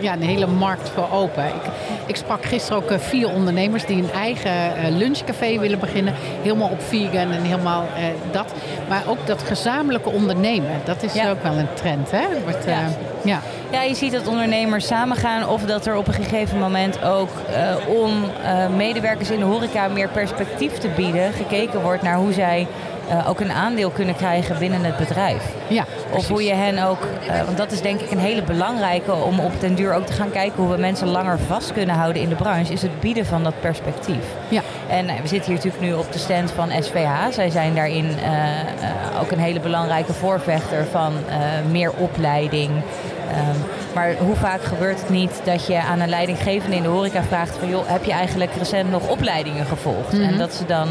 ja, 0.00 0.12
een 0.12 0.22
hele 0.22 0.46
markt 0.46 0.88
voor 0.88 1.08
open. 1.12 1.46
Ik, 1.46 1.70
ik 2.06 2.16
sprak 2.16 2.44
gisteren 2.44 2.82
ook 2.82 3.00
vier 3.00 3.28
ondernemers 3.28 3.86
die 3.86 4.02
een 4.02 4.12
eigen 4.12 4.96
lunchcafé 4.96 5.58
willen 5.58 5.78
beginnen. 5.78 6.14
Helemaal 6.42 6.68
op 6.68 6.82
vegan 6.82 7.30
en 7.30 7.42
helemaal 7.42 7.86
eh, 7.96 8.04
dat. 8.30 8.52
Maar 8.88 9.02
ook 9.06 9.26
dat 9.26 9.42
gezamenlijke 9.42 10.10
ondernemen, 10.10 10.80
dat 10.84 11.02
is 11.02 11.12
ook 11.28 11.42
wel 11.42 11.56
een 11.56 11.74
trend. 11.74 12.10
Hè? 12.10 12.26
Wordt, 12.44 12.64
ja. 12.64 12.88
Ja. 13.24 13.40
ja, 13.70 13.82
je 13.82 13.94
ziet 13.94 14.12
dat 14.12 14.26
ondernemers 14.26 14.86
samengaan 14.86 15.48
of 15.48 15.62
dat 15.62 15.86
er 15.86 15.96
op 15.96 16.06
een 16.06 16.14
gegeven 16.14 16.58
moment 16.58 17.02
ook 17.02 17.28
uh, 17.50 17.88
om 17.88 18.10
uh, 18.42 18.68
medewerkers 18.76 19.30
in 19.30 19.38
de 19.38 19.44
horeca 19.44 19.88
meer 19.88 20.08
perspectief 20.08 20.78
te 20.78 20.88
bieden, 20.88 21.32
gekeken 21.32 21.82
wordt 21.82 22.02
naar 22.02 22.16
hoe 22.16 22.32
zij 22.32 22.66
uh, 23.10 23.28
ook 23.28 23.40
een 23.40 23.52
aandeel 23.52 23.90
kunnen 23.90 24.16
krijgen 24.16 24.58
binnen 24.58 24.84
het 24.84 24.96
bedrijf. 24.96 25.44
Ja, 25.68 25.84
of 26.10 26.28
hoe 26.28 26.44
je 26.44 26.54
hen 26.54 26.78
ook, 26.78 26.98
uh, 27.28 27.42
want 27.44 27.56
dat 27.56 27.72
is 27.72 27.80
denk 27.80 28.00
ik 28.00 28.10
een 28.10 28.18
hele 28.18 28.42
belangrijke 28.42 29.12
om 29.12 29.40
op 29.40 29.60
den 29.60 29.74
duur 29.74 29.94
ook 29.94 30.06
te 30.06 30.12
gaan 30.12 30.30
kijken 30.30 30.62
hoe 30.62 30.74
we 30.74 30.80
mensen 30.80 31.08
langer 31.08 31.38
vast 31.38 31.72
kunnen 31.72 31.94
houden 31.94 32.22
in 32.22 32.28
de 32.28 32.34
branche, 32.34 32.72
is 32.72 32.82
het 32.82 33.00
bieden 33.00 33.26
van 33.26 33.42
dat 33.42 33.60
perspectief. 33.60 34.24
Ja. 34.48 34.62
En 34.88 35.04
uh, 35.04 35.12
we 35.22 35.28
zitten 35.28 35.52
hier 35.52 35.54
natuurlijk 35.54 35.82
nu 35.82 35.92
op 35.92 36.12
de 36.12 36.18
stand 36.18 36.50
van 36.50 36.70
SVH. 36.80 37.10
Zij 37.30 37.50
zijn 37.50 37.74
daarin 37.74 38.08
ook 39.20 39.30
een 39.30 39.38
hele 39.38 39.60
belangrijke 39.60 40.12
voorvechter 40.12 40.86
van 40.90 41.12
meer 41.70 41.92
opleiding. 41.92 42.70
Um, 42.70 43.64
maar 43.94 44.14
hoe 44.16 44.36
vaak 44.36 44.62
gebeurt 44.62 45.00
het 45.00 45.10
niet 45.10 45.40
dat 45.44 45.66
je 45.66 45.80
aan 45.80 46.00
een 46.00 46.08
leidinggevende 46.08 46.76
in 46.76 46.82
de 46.82 46.88
horeca 46.88 47.22
vraagt 47.22 47.56
van 47.56 47.68
joh, 47.68 47.82
heb 47.86 48.04
je 48.04 48.12
eigenlijk 48.12 48.54
recent 48.54 48.90
nog 48.90 49.08
opleidingen 49.08 49.66
gevolgd? 49.66 50.12
Mm 50.12 50.20
-hmm. 50.20 50.28
En 50.28 50.38
dat 50.38 50.54
ze 50.54 50.66
dan 50.66 50.88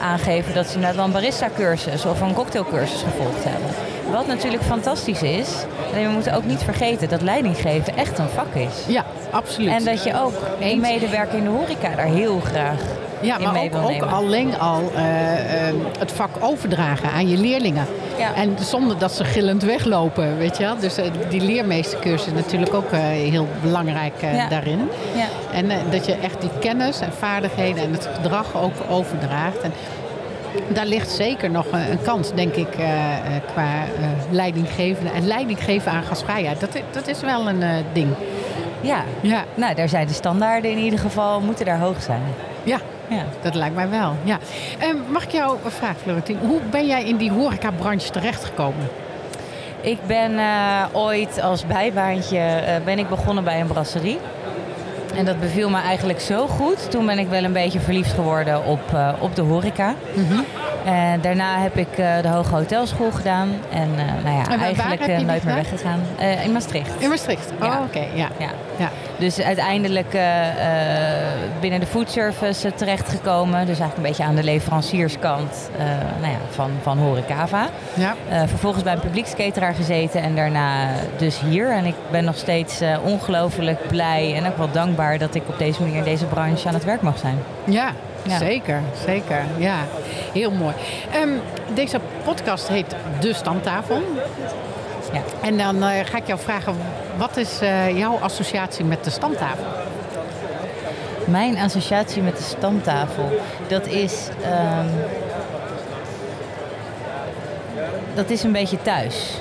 aangeven 0.00 0.54
dat 0.54 0.66
ze 0.66 0.78
net 0.78 0.96
een 0.96 1.12
barista-cursus 1.12 2.04
of 2.04 2.20
een 2.20 2.34
cocktailcursus 2.34 3.02
gevolgd 3.02 3.44
hebben. 3.44 3.70
Wat 4.10 4.26
natuurlijk 4.26 4.62
fantastisch 4.62 5.22
is. 5.22 5.48
En 5.94 6.02
we 6.02 6.08
moeten 6.08 6.34
ook 6.34 6.44
niet 6.44 6.62
vergeten 6.62 7.08
dat 7.08 7.22
leidinggeven 7.22 7.96
echt 7.96 8.18
een 8.18 8.28
vak 8.28 8.54
is. 8.54 8.86
Ja, 8.86 9.04
absoluut. 9.30 9.70
En 9.70 9.84
dat 9.84 10.04
je 10.04 10.20
ook 10.20 10.34
een 10.60 10.80
medewerker 10.80 11.38
in 11.38 11.44
de 11.44 11.50
horeca 11.50 11.94
daar 11.96 12.06
heel 12.06 12.40
graag 12.40 12.80
ja, 13.20 13.38
maar 13.38 13.62
ook, 13.62 13.74
ook, 13.74 14.02
alleen 14.02 14.58
al 14.58 14.92
uh, 14.94 15.00
uh, 15.00 15.74
het 15.98 16.12
vak 16.12 16.30
overdragen 16.40 17.10
aan 17.10 17.28
je 17.28 17.36
leerlingen. 17.36 17.86
Ja. 18.18 18.34
En 18.34 18.56
zonder 18.60 18.98
dat 18.98 19.12
ze 19.12 19.24
gillend 19.24 19.62
weglopen, 19.62 20.38
weet 20.38 20.56
je 20.56 20.62
wel. 20.62 20.78
Dus 20.78 20.98
uh, 20.98 21.04
die 21.28 21.40
leermeestercursus 21.40 22.26
is 22.26 22.32
natuurlijk 22.32 22.74
ook 22.74 22.90
heel 22.92 23.46
belangrijk 23.62 24.14
ja. 24.20 24.48
daarin. 24.48 24.88
Ja. 25.14 25.26
En 25.52 25.68
dat 25.90 26.06
je 26.06 26.14
echt 26.14 26.40
die 26.40 26.50
kennis 26.60 27.00
en 27.00 27.12
vaardigheden 27.12 27.82
en 27.82 27.92
het 27.92 28.08
gedrag 28.14 28.56
ook 28.56 28.74
overdraagt. 28.90 29.60
En 29.60 29.72
daar 30.68 30.86
ligt 30.86 31.10
zeker 31.10 31.50
nog 31.50 31.66
een 31.72 32.02
kans, 32.02 32.34
denk 32.34 32.54
ik, 32.54 32.68
qua 33.52 33.84
leidinggevende. 34.30 35.10
En 35.10 35.26
leidinggeven 35.26 35.92
aan 35.92 36.02
gasvrijheid, 36.02 36.60
dat, 36.60 36.70
dat 36.90 37.08
is 37.08 37.20
wel 37.20 37.48
een 37.48 37.64
ding. 37.92 38.08
Ja. 38.80 39.04
ja, 39.20 39.44
nou 39.54 39.74
daar 39.74 39.88
zijn 39.88 40.06
de 40.06 40.12
standaarden 40.12 40.70
in 40.70 40.78
ieder 40.78 40.98
geval, 40.98 41.40
moeten 41.40 41.64
daar 41.64 41.78
hoog 41.78 42.02
zijn. 42.02 42.22
Ja, 42.62 42.78
ja, 43.08 43.24
dat 43.42 43.54
lijkt 43.54 43.74
mij 43.74 43.88
wel. 43.88 44.16
Ja. 44.22 44.38
Uh, 44.82 44.86
mag 45.10 45.24
ik 45.24 45.30
jou 45.30 45.58
vragen, 45.64 46.00
Florentine? 46.02 46.38
Hoe 46.40 46.60
ben 46.70 46.86
jij 46.86 47.04
in 47.04 47.16
die 47.16 47.30
horecabranche 47.30 48.10
terechtgekomen? 48.10 48.88
Ik 49.80 49.98
ben 50.06 50.32
uh, 50.32 50.82
ooit 50.92 51.40
als 51.40 51.66
bijbaantje 51.66 52.38
uh, 52.38 52.84
ben 52.84 52.98
ik 52.98 53.08
begonnen 53.08 53.44
bij 53.44 53.60
een 53.60 53.66
brasserie. 53.66 54.18
En 55.14 55.24
dat 55.24 55.40
beviel 55.40 55.70
me 55.70 55.80
eigenlijk 55.80 56.20
zo 56.20 56.46
goed. 56.46 56.90
Toen 56.90 57.06
ben 57.06 57.18
ik 57.18 57.28
wel 57.28 57.44
een 57.44 57.52
beetje 57.52 57.80
verliefd 57.80 58.12
geworden 58.12 58.64
op, 58.64 58.80
uh, 58.94 59.12
op 59.18 59.34
de 59.34 59.42
horeca. 59.42 59.94
Mm 60.14 60.26
-hmm. 60.28 60.44
En 60.86 61.20
daarna 61.20 61.58
heb 61.58 61.76
ik 61.76 61.98
uh, 61.98 62.22
de 62.22 62.28
Hoge 62.28 62.54
Hotelschool 62.54 63.10
gedaan. 63.10 63.48
En 63.70 63.88
uh, 63.88 64.24
nou 64.24 64.36
ja, 64.36 64.48
en 64.48 64.60
eigenlijk 64.60 65.06
uh, 65.08 65.18
nooit 65.18 65.44
meer 65.44 65.54
weggegaan. 65.54 66.00
in 66.44 66.52
Maastricht. 66.52 66.90
In 66.98 67.08
Maastricht, 67.08 67.50
oh, 67.60 67.66
ja. 67.66 67.72
oké. 67.72 67.98
Okay. 67.98 68.08
Ja. 68.14 68.28
ja. 68.38 68.50
Ja. 68.78 68.90
Dus 69.18 69.40
uiteindelijk 69.40 70.18
binnen 71.60 71.80
de 71.80 71.86
foodservice 71.86 72.74
terechtgekomen. 72.74 73.66
Dus 73.66 73.78
eigenlijk 73.78 73.96
een 73.96 74.02
beetje 74.02 74.24
aan 74.24 74.34
de 74.34 74.44
leverancierskant 74.44 75.70
nou 76.20 76.32
ja, 76.32 76.38
van, 76.50 76.70
van 76.82 76.98
Horecava. 76.98 77.68
Ja. 77.94 78.14
vervolgens 78.46 78.82
bij 78.82 78.92
een 78.92 79.00
publiekskateraar 79.00 79.74
gezeten 79.74 80.22
en 80.22 80.34
daarna 80.34 80.88
dus 81.16 81.40
hier. 81.40 81.70
En 81.70 81.84
ik 81.84 81.94
ben 82.10 82.24
nog 82.24 82.36
steeds 82.36 82.80
ongelooflijk 83.04 83.88
blij 83.88 84.34
en 84.34 84.46
ook 84.46 84.56
wel 84.56 84.70
dankbaar 84.72 85.18
dat 85.18 85.34
ik 85.34 85.42
op 85.48 85.58
deze 85.58 85.80
manier 85.80 85.96
in 85.96 86.04
deze 86.04 86.24
branche 86.24 86.68
aan 86.68 86.74
het 86.74 86.84
werk 86.84 87.02
mag 87.02 87.18
zijn. 87.18 87.38
Ja, 87.64 87.92
Ja. 88.28 88.38
Zeker, 88.38 88.82
zeker. 89.04 89.44
Ja, 89.56 89.76
heel 90.32 90.50
mooi. 90.50 90.74
Ehm, 91.12 91.28
deze 91.74 92.00
podcast 92.24 92.68
heet 92.68 92.94
De 93.20 93.34
Stamtafel. 93.34 94.02
Ja. 95.12 95.20
En 95.42 95.58
dan 95.58 95.82
eh, 95.82 96.04
ga 96.04 96.16
ik 96.16 96.26
jou 96.26 96.40
vragen, 96.40 96.74
wat 97.16 97.36
is 97.36 97.60
eh, 97.60 97.98
jouw 97.98 98.18
associatie 98.20 98.84
met 98.84 99.04
de 99.04 99.10
stamtafel? 99.10 99.64
Mijn 101.26 101.58
associatie 101.58 102.22
met 102.22 102.36
de 102.36 102.42
stamtafel, 102.42 103.40
dat 103.68 103.86
is. 103.86 104.28
ehm, 104.42 104.86
dat 108.14 108.30
is 108.30 108.42
een 108.42 108.52
beetje 108.52 108.82
thuis. 108.82 109.40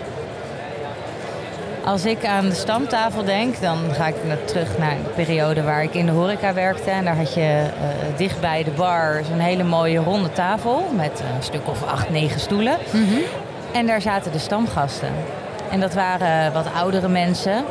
Als 1.85 2.05
ik 2.05 2.25
aan 2.25 2.49
de 2.49 2.55
stamtafel 2.55 3.23
denk, 3.23 3.61
dan 3.61 3.77
ga 3.91 4.07
ik 4.07 4.15
naar- 4.27 4.43
terug 4.45 4.77
naar 4.77 4.91
een 4.91 5.13
periode 5.15 5.63
waar 5.63 5.83
ik 5.83 5.93
in 5.93 6.05
de 6.05 6.11
horeca 6.11 6.53
werkte. 6.53 6.89
En 6.89 7.05
daar 7.05 7.15
had 7.17 7.33
je 7.33 7.41
eh, 7.41 8.17
dicht 8.17 8.39
bij 8.41 8.63
de 8.63 8.71
bar 8.71 9.21
zo'n 9.29 9.39
hele 9.39 9.63
mooie 9.63 9.99
ronde 9.99 10.31
tafel 10.31 10.85
met 10.95 11.19
een 11.35 11.43
stuk 11.43 11.67
of 11.67 11.83
acht, 11.83 12.09
negen 12.09 12.39
stoelen. 12.39 12.77
En 13.71 13.85
daar 13.87 14.01
zaten 14.01 14.31
de 14.31 14.39
stamgasten. 14.39 15.09
En 15.71 15.79
dat 15.79 15.93
waren 15.93 16.53
wat 16.53 16.67
oudere 16.75 17.07
mensen, 17.07 17.53
eh, 17.55 17.63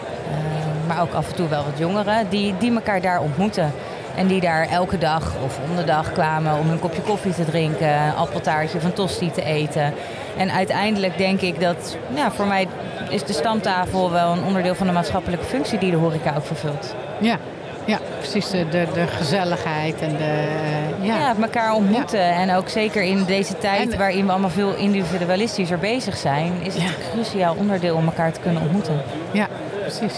maar 0.87 1.01
ook 1.01 1.13
af 1.13 1.29
en 1.29 1.35
toe 1.35 1.49
wel 1.49 1.65
wat 1.65 1.79
jongeren, 1.79 2.27
die, 2.29 2.55
die 2.59 2.75
elkaar 2.75 3.01
daar 3.01 3.21
ontmoetten. 3.21 3.73
En 4.17 4.27
die 4.27 4.41
daar 4.41 4.69
elke 4.69 4.99
dag 4.99 5.33
of 5.45 5.59
om 5.71 5.77
de 5.77 5.85
dag 5.85 6.13
kwamen 6.13 6.59
om 6.59 6.71
een 6.71 6.79
kopje 6.79 7.03
koffie 7.03 7.35
te 7.35 7.45
drinken, 7.45 7.89
een 7.89 8.15
appeltaartje 8.15 8.79
of 8.79 8.85
een 8.85 8.93
tosti 8.93 9.31
te 9.31 9.45
eten. 9.45 9.95
En 10.37 10.51
uiteindelijk 10.53 11.19
denk 11.19 11.41
ik 11.41 11.61
dat, 11.61 11.97
ja, 12.15 12.31
voor 12.31 12.47
mij 12.47 12.67
is 13.09 13.25
de 13.25 13.33
stamtafel 13.33 14.11
wel 14.11 14.33
een 14.33 14.45
onderdeel 14.45 14.75
van 14.75 14.87
de 14.87 14.93
maatschappelijke 14.93 15.45
functie 15.45 15.79
die 15.79 15.91
de 15.91 15.97
horeca 15.97 16.35
ook 16.37 16.47
vervult. 16.47 16.95
Ja, 17.21 17.37
ja 17.85 17.99
precies. 18.19 18.51
De, 18.51 18.69
de, 18.69 18.87
de 18.95 19.07
gezelligheid 19.07 20.01
en 20.01 20.17
de... 20.17 20.25
eh, 20.25 21.07
Ja, 21.07 21.17
ja. 21.19 21.35
elkaar 21.43 21.75
ontmoeten. 21.75 22.21
En 22.33 22.55
ook 22.55 22.69
zeker 22.69 23.03
in 23.03 23.25
deze 23.25 23.59
tijd 23.59 23.93
En- 23.93 23.99
waarin 23.99 24.25
we 24.27 24.31
allemaal 24.33 24.51
veel 24.51 24.75
individualistischer 24.75 25.79
bezig 25.79 26.17
zijn, 26.17 26.53
is 26.63 26.75
het 26.75 26.83
Ja. 26.83 26.89
een 26.89 26.95
cruciaal 27.13 27.55
onderdeel 27.59 27.97
om 27.97 28.05
elkaar 28.07 28.33
te 28.33 28.41
kunnen 28.41 28.63
ontmoeten. 28.63 29.03
Ja, 29.31 29.47
precies. 29.81 30.15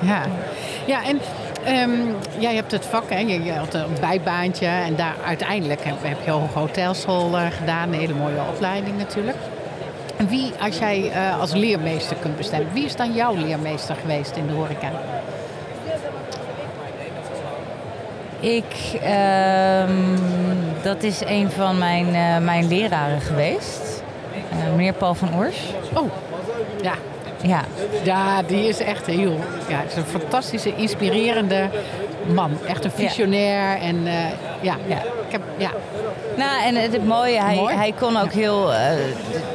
Ja, 0.00 0.22
ja 0.86 1.04
en 1.04 1.20
ehm, 1.64 1.90
jij 2.38 2.54
hebt 2.54 2.72
het 2.72 2.84
vak, 2.86 3.10
hè? 3.10 3.18
Je, 3.18 3.44
je 3.44 3.52
had 3.52 3.74
een 3.74 3.84
bijbaantje 4.00 4.66
en 4.66 4.96
daar 4.96 5.14
uiteindelijk 5.26 5.84
heb, 5.84 5.94
heb 6.02 6.18
je 6.24 6.30
hoge 6.30 6.58
hotelschool 6.58 7.36
eh, 7.38 7.46
gedaan, 7.58 7.88
een 7.92 7.98
hele 7.98 8.14
mooie 8.14 8.40
opleiding 8.54 8.98
natuurlijk. 8.98 9.36
En 10.18 10.28
wie, 10.28 10.52
als 10.60 10.78
jij 10.78 11.10
eh, 11.10 11.40
als 11.40 11.52
leermeester 11.52 12.16
kunt 12.16 12.36
bestemmen, 12.36 12.72
wie 12.72 12.84
is 12.84 12.96
dan 12.96 13.12
jouw 13.14 13.34
leermeester 13.34 13.96
geweest 13.96 14.36
in 14.36 14.46
de 14.46 14.52
horeca? 14.52 14.90
Ik, 18.40 19.00
ehm, 19.02 20.16
dat 20.82 21.02
is 21.02 21.20
een 21.24 21.50
van 21.50 21.78
mijn, 21.78 22.14
eh, 22.14 22.38
mijn 22.38 22.68
leraren 22.68 23.20
geweest. 23.20 24.02
Eh, 24.50 24.74
meneer 24.76 24.92
Paul 24.92 25.14
van 25.14 25.36
Oors. 25.36 25.58
Oh, 25.94 26.10
ja. 26.82 26.94
Ja, 27.42 27.64
Ja, 28.02 28.42
die 28.42 28.68
is 28.68 28.78
echt 28.80 29.06
heel... 29.06 29.38
Ja, 29.68 29.82
is 29.82 29.96
een 29.96 30.04
fantastische, 30.04 30.74
inspirerende 30.76 31.68
man. 32.34 32.50
Echt 32.66 32.84
een 32.84 32.90
visionair 32.90 33.80
en 33.80 34.06
eh, 34.06 34.14
ja, 34.60 34.76
Ja. 34.86 34.96
Ik 34.96 35.34
heb, 35.34 35.42
ja. 35.56 35.70
nou 36.36 36.62
en 36.62 36.74
het, 36.74 36.92
het 36.92 37.06
mooie, 37.06 37.42
hij, 37.42 37.54
Mooi. 37.54 37.74
hij 37.74 37.92
kon 37.98 38.16
ook 38.16 38.32
heel 38.32 38.74
eh, 38.74 38.80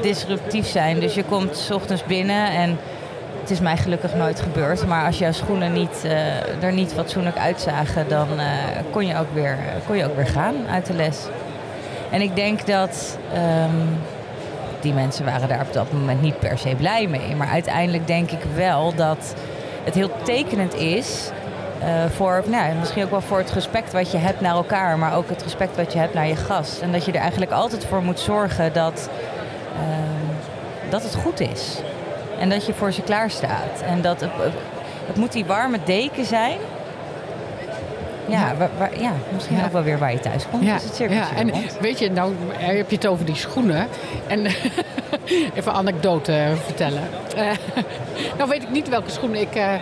disruptief 0.01 0.67
zijn. 0.67 0.99
Dus 0.99 1.13
je 1.13 1.23
komt 1.23 1.57
's 1.57 1.69
ochtends 1.71 2.03
binnen 2.03 2.51
en 2.51 2.77
het 3.41 3.49
is 3.49 3.59
mij 3.59 3.77
gelukkig 3.77 4.15
nooit 4.15 4.39
gebeurd. 4.41 4.87
Maar 4.87 5.05
als 5.05 5.17
jouw 5.17 5.31
schoenen 5.31 5.73
niet, 5.73 6.03
eh, 6.03 6.63
er 6.63 6.73
niet 6.73 6.93
fatsoenlijk 6.93 7.37
uitzagen, 7.37 8.07
dan 8.07 8.27
kon, 8.91 9.07
je 9.07 9.17
ook 9.17 9.33
weer, 9.33 9.57
kon 9.87 9.97
je 9.97 10.05
ook 10.05 10.15
weer 10.15 10.27
gaan 10.27 10.55
uit 10.69 10.85
de 10.85 10.93
les. 10.93 11.17
En 12.09 12.21
ik 12.21 12.35
denk 12.35 12.65
dat 12.65 13.17
ehm, 13.33 13.85
die 14.83 14.93
mensen 14.93 15.25
waren 15.25 15.47
daar 15.47 15.61
op 15.61 15.73
dat 15.73 15.91
moment 15.91 16.21
niet 16.21 16.39
per 16.39 16.57
se 16.57 16.75
blij 16.77 17.07
mee. 17.07 17.35
Maar 17.35 17.47
uiteindelijk 17.47 18.07
denk 18.07 18.31
ik 18.31 18.43
wel 18.55 18.95
dat 18.95 19.33
het 19.83 19.93
heel 19.93 20.11
tekenend 20.23 20.75
is 20.75 21.31
eh, 21.85 21.89
voor, 22.15 22.43
nou, 22.45 22.67
ja, 22.67 22.73
misschien 22.79 23.03
ook 23.03 23.09
wel 23.11 23.21
voor 23.21 23.37
het 23.37 23.51
respect 23.51 23.91
wat 23.93 24.11
je 24.11 24.17
hebt 24.17 24.41
naar 24.41 24.55
elkaar, 24.55 24.97
maar 24.97 25.15
ook 25.15 25.29
het 25.29 25.43
respect 25.43 25.75
wat 25.75 25.93
je 25.93 25.99
hebt 25.99 26.13
naar 26.13 26.27
je 26.27 26.35
gast. 26.35 26.81
En 26.81 26.91
dat 26.91 27.05
je 27.05 27.11
er 27.11 27.19
eigenlijk 27.19 27.51
altijd 27.51 27.85
voor 27.85 28.01
moet 28.03 28.19
zorgen 28.19 28.73
dat, 28.73 29.09
ehm, 29.75 30.89
dat 30.89 31.03
het 31.03 31.15
goed 31.15 31.39
is. 31.39 31.77
En 32.39 32.49
dat 32.49 32.65
je 32.65 32.73
voor 32.73 32.91
ze 32.91 33.01
klaar 33.01 33.29
staat. 33.29 33.81
En 33.85 34.01
dat 34.01 34.21
het, 34.21 34.29
het 35.07 35.15
moet 35.15 35.31
die 35.31 35.45
warme 35.45 35.77
deken 35.85 36.25
zijn. 36.25 36.57
Ja, 38.27 38.39
Ja. 38.39 38.55
waar- 38.57 38.69
waar- 38.77 38.99
ja 39.01 39.11
misschien 39.33 39.57
Ja. 39.57 39.65
ook 39.65 39.71
wel 39.71 39.83
weer 39.83 39.97
waar 39.99 40.11
je 40.11 40.19
thuis 40.19 40.43
komt. 40.51 40.63
Ja, 40.65 40.73
Dus 40.73 40.83
het 40.83 40.95
cirkeltje 40.95 41.33
ja, 41.35 41.39
en 41.41 41.49
rond. 41.51 41.77
weet 41.79 41.99
je, 41.99 42.11
nou 42.11 42.33
heb 42.57 42.89
je 42.89 42.95
het 42.95 43.07
over 43.07 43.25
die 43.25 43.35
schoenen. 43.35 43.87
En 44.27 44.45
even 45.57 45.73
anekdote 45.73 46.47
vertellen. 46.65 47.01
Eh, 47.35 47.45
nou 48.37 48.49
weet 48.49 48.63
ik 48.63 48.69
niet 48.69 48.89
welke 48.89 49.09
schoenen 49.11 49.41
ik 49.41 49.55
eh, 49.55 49.63
eh, 49.73 49.73
eh, 49.73 49.81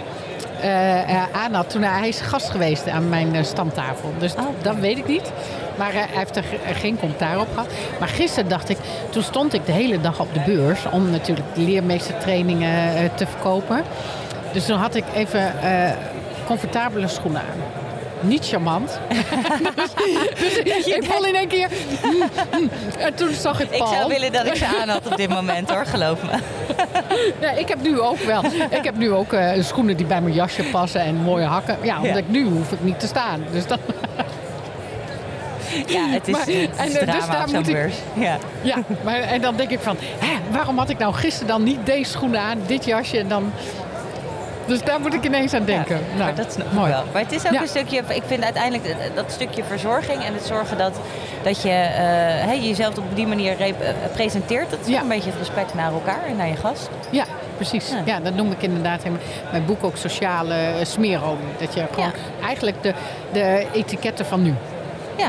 aan 1.34 1.54
had 1.54 1.70
toen 1.70 1.82
hij, 1.82 2.08
is 2.08 2.22
gast 2.22 2.50
geweest 2.50 2.90
aan 2.90 3.10
mijn 3.10 3.36
eh, 3.36 3.44
stamtafel. 3.44 4.14
Dus 4.18 4.34
Oh. 4.36 4.46
dat 4.62 4.76
weet 4.76 4.98
ik 4.98 5.08
niet. 5.08 5.32
Maar 5.78 5.90
eh, 5.90 5.96
hij 5.96 6.08
heeft 6.18 6.36
er 6.36 6.44
ge- 6.44 6.74
geen 6.74 7.00
commentaar 7.00 7.40
op 7.40 7.48
gehad. 7.54 7.68
Maar 8.00 8.08
gisteren 8.08 8.50
dacht 8.50 8.70
ik, 8.70 8.78
toen 9.10 9.24
stond 9.24 9.54
ik 9.54 9.66
de 9.66 9.72
hele 9.72 10.02
dag 10.02 10.20
op 10.20 10.34
de 10.34 10.40
beurs 10.46 10.86
om 10.92 11.10
natuurlijk 11.10 11.48
de 11.56 11.62
leermeestertrainingen 11.62 12.96
eh, 12.96 13.04
te 13.16 13.28
verkopen. 13.28 13.84
Dus 14.54 14.66
toen 14.66 14.78
had 14.78 14.96
ik 14.96 15.04
even 15.16 15.62
eh, 15.62 15.92
comfortabele 16.46 17.08
schoenen 17.08 17.42
aan. 17.42 17.81
Niet 18.22 18.48
charmant. 18.48 19.00
dus 20.40 20.54
dus 20.64 20.86
ik 20.86 21.04
val 21.04 21.26
in 21.26 21.36
één 21.36 21.48
keer. 21.48 21.68
mm, 22.04 22.12
mm. 22.60 22.70
En 23.00 23.14
toen 23.16 23.34
zag 23.34 23.60
ik 23.62 23.72
Ik 23.72 23.78
Paul. 23.78 23.94
zou 23.94 24.08
willen 24.10 24.32
dat 24.32 24.46
ik 24.46 24.56
ze 24.56 24.66
aan 24.82 24.90
had 24.90 25.08
op 25.12 25.18
dit 25.18 25.30
moment 25.30 25.70
hoor, 25.72 25.86
geloof 25.86 26.22
me. 26.24 26.30
Ja, 27.42 27.50
ik 27.52 27.68
heb 27.68 27.82
nu 27.82 28.00
ook 28.00 28.18
wel. 28.20 28.44
Ik 28.70 28.84
heb 28.84 28.96
nu 28.98 29.12
ook 29.12 29.34
eh, 29.34 29.64
schoenen 29.64 29.98
die 29.98 30.06
bij 30.06 30.22
mijn 30.22 30.34
jasje 30.36 30.64
passen 30.64 31.02
en 31.02 31.16
mooie 31.16 31.46
hakken. 31.46 31.78
Ja, 31.82 31.96
omdat 31.96 32.12
Ja. 32.12 32.18
ik 32.18 32.30
nu 32.30 32.44
hoef 32.46 32.72
ik 32.72 32.84
niet 32.84 33.00
te 33.00 33.08
staan. 33.08 33.44
Dus 33.52 33.64
Ja, 35.88 36.06
het 36.08 36.28
is, 36.28 36.34
Maar- 36.34 36.42
het 36.42 36.50
is 36.50 36.68
en, 36.98 37.06
dus 37.06 37.26
daar 37.28 37.48
moet 37.54 37.68
ik-. 37.68 37.90
Ja. 38.14 38.38
ja, 38.62 38.76
maar 39.04 39.20
en 39.20 39.42
dan 39.42 39.56
denk 39.56 39.70
ik 39.70 39.80
van, 39.80 39.98
hè, 40.00 40.38
waarom 40.52 40.78
had 40.78 40.90
ik 40.90 40.98
nou 40.98 41.14
gisteren 41.14 41.48
dan 41.48 41.64
niet 41.64 41.86
deze 41.86 42.12
schoenen 42.12 42.40
aan, 42.42 42.60
dit 42.66 42.86
jasje 42.86 43.18
en 43.20 43.28
dan. 43.28 43.52
Dus 44.72 44.84
daar 44.84 45.00
moet 45.00 45.14
ik 45.14 45.26
ineens 45.26 45.54
aan 45.54 45.66
denken. 45.66 45.96
Ja, 45.96 46.02
nou, 46.08 46.18
maar 46.18 46.36
dat 46.36 46.58
ik 46.58 46.72
mooi. 46.72 46.92
wel. 46.92 47.04
Maar 47.14 47.22
het 47.22 47.32
is 47.32 47.46
ook 47.46 47.52
Ja. 47.52 47.62
een 47.62 47.68
stukje, 47.68 48.02
ik 48.08 48.24
vind 48.26 48.44
uiteindelijk 48.44 48.96
dat- 49.16 49.32
stukje 49.32 49.64
verzorging 49.64 50.24
en 50.24 50.34
het 50.34 50.44
zorgen 50.46 50.78
dat, 50.78 51.00
dat 51.44 51.62
je 51.62 51.70
hè, 51.70 52.52
jezelf 52.52 52.98
op 52.98 53.16
die 53.16 53.28
manier 53.28 53.60
eh, 53.62 53.74
presenteert. 54.14 54.70
Dat 54.70 54.80
is 54.82 54.88
Ja. 54.88 55.02
een 55.02 55.08
beetje 55.08 55.30
het 55.30 55.40
respect 55.40 55.74
naar 55.74 55.92
elkaar 55.92 56.26
en 56.28 56.36
naar 56.36 56.48
je 56.48 56.56
gast. 56.56 56.90
Ja, 57.10 57.24
precies. 57.56 57.94
Ja. 58.06 58.20
Dat 58.20 58.34
noem 58.36 58.52
ik 58.52 58.62
inderdaad 58.62 59.04
in 59.04 59.18
mijn- 59.52 59.66
boek 59.66 59.84
ook 59.84 59.98
sociale 59.98 60.54
eh, 60.54 60.86
smeerolie. 60.86 61.38
Dat 61.60 61.74
je 61.74 61.86
gewoon 61.94 62.12
eigenlijk 62.46 62.84
de, 62.84 62.94
de 63.32 63.66
etiketten 63.74 64.26
van 64.26 64.42
nu. 64.42 64.54
Ja, 65.18 65.28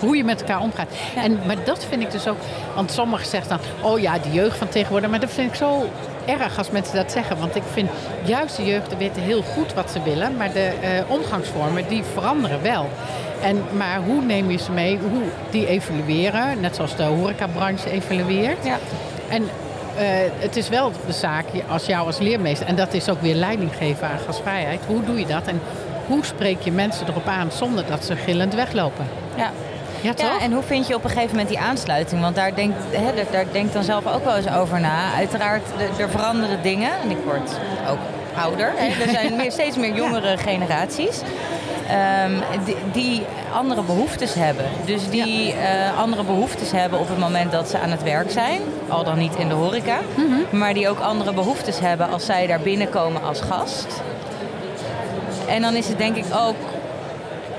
Hoe 0.00 0.16
je 0.16 0.24
met 0.24 0.40
elkaar 0.40 0.60
omgaat. 0.60 0.88
Ja. 1.14 1.22
En, 1.22 1.40
maar 1.46 1.56
dat 1.64 1.84
vind 1.88 2.02
ik 2.02 2.10
dus 2.10 2.28
ook... 2.28 2.36
Want 2.74 2.90
sommigen 2.92 3.26
zeggen 3.26 3.48
dan... 3.48 3.90
Oh 3.90 3.98
ja, 4.00 4.18
de 4.18 4.30
jeugd 4.32 4.56
van 4.58 4.68
tegenwoordig. 4.68 5.10
Maar 5.10 5.20
dat 5.20 5.30
vind 5.30 5.48
ik 5.50 5.54
zo 5.56 5.88
erg 6.26 6.58
als 6.58 6.70
mensen 6.70 6.96
dat 6.96 7.12
zeggen. 7.12 7.38
Want 7.38 7.56
ik 7.56 7.62
vind 7.72 7.90
juist 8.22 8.56
de 8.56 8.64
jeugd 8.64 8.96
weten 8.96 9.22
heel 9.22 9.42
goed 9.42 9.74
wat 9.74 9.90
ze 9.90 10.02
willen. 10.02 10.36
Maar 10.36 10.52
de 10.52 10.72
eh, 10.80 11.10
omgangsvormen, 11.10 11.88
die 11.88 12.02
veranderen 12.12 12.62
wel. 12.62 12.90
En, 13.42 13.62
maar 13.76 14.00
hoe 14.06 14.22
neem 14.22 14.50
je 14.50 14.58
ze 14.58 14.72
mee? 14.72 14.98
Hoe 15.10 15.22
die 15.50 15.66
evalueren. 15.66 16.60
Net 16.60 16.74
zoals 16.74 16.96
de 16.96 17.02
horecabranche 17.02 17.90
evalueert. 17.90 18.64
ja. 18.64 18.78
En 19.28 19.48
eh, 19.96 20.04
het 20.38 20.56
is 20.56 20.68
wel 20.68 20.92
de 21.06 21.12
zaak 21.12 21.44
als 21.68 21.86
jou 21.86 22.06
als 22.06 22.18
leermeester, 22.18 22.66
en 22.66 22.76
dat 22.76 22.94
is 22.94 23.08
ook 23.08 23.20
weer 23.20 23.34
leiding 23.34 23.70
geven 23.76 24.08
aan 24.08 24.18
gastvrijheid. 24.26 24.80
Hoe 24.86 25.04
doe 25.04 25.18
je 25.18 25.26
dat 25.26 25.46
en 25.46 25.60
hoe 26.06 26.24
spreek 26.24 26.60
je 26.60 26.72
mensen 26.72 27.08
erop 27.08 27.26
aan 27.26 27.50
zonder 27.52 27.84
dat 27.86 28.04
ze 28.04 28.16
gillend 28.16 28.54
weglopen? 28.54 29.06
ja. 29.36 29.50
Ja, 30.06 30.14
toch? 30.14 30.26
Ja, 30.26 30.40
en 30.40 30.52
hoe 30.52 30.62
vind 30.62 30.86
je 30.86 30.94
op 30.94 31.04
een 31.04 31.10
gegeven 31.10 31.30
moment 31.30 31.48
die 31.48 31.58
aansluiting? 31.58 32.20
Want 32.20 32.34
daar 32.36 32.54
denkt, 32.54 32.76
hè, 32.90 33.14
daar, 33.14 33.24
daar 33.30 33.44
denkt 33.52 33.72
dan 33.72 33.82
zelf 33.84 34.06
ook 34.06 34.24
wel 34.24 34.36
eens 34.36 34.50
over 34.50 34.80
na. 34.80 35.12
Uiteraard, 35.16 35.62
er- 35.78 36.02
er 36.02 36.10
veranderen 36.10 36.62
dingen. 36.62 36.90
En 37.02 37.10
ik 37.10 37.16
word 37.24 37.50
ook 37.90 37.98
ouder. 38.42 38.72
Hè. 38.76 39.02
Er 39.04 39.10
zijn 39.10 39.36
meer, 39.36 39.52
steeds 39.52 39.76
meer 39.76 39.94
jongere 39.94 40.36
generaties. 40.36 41.20
ehm, 41.88 42.32
die, 42.64 42.76
die 42.92 43.22
andere 43.54 43.82
behoeftes 43.82 44.34
hebben. 44.34 44.64
Dus 44.84 45.08
die 45.10 45.52
eh, 45.52 45.98
andere 45.98 46.22
behoeftes 46.24 46.70
hebben 46.72 46.98
op 47.00 47.08
het 47.08 47.18
moment 47.18 47.52
dat 47.52 47.68
ze 47.70 47.78
aan 47.78 47.90
het 47.90 48.02
werk 48.02 48.30
zijn. 48.30 48.60
Al 48.88 49.04
dan 49.04 49.18
niet 49.18 49.34
in 49.36 49.48
de 49.48 49.54
horeca. 49.54 49.98
Maar 50.50 50.74
die 50.74 50.88
ook 50.88 51.00
andere 51.00 51.32
behoeftes 51.32 51.80
hebben 51.80 52.10
als 52.10 52.24
zij 52.26 52.46
daar 52.46 52.60
binnenkomen 52.60 53.22
als 53.22 53.40
gast. 53.40 53.86
En 55.48 55.62
dan 55.62 55.74
is 55.74 55.88
het 55.88 55.98
denk 55.98 56.16
ik 56.16 56.24
ook 56.34 56.56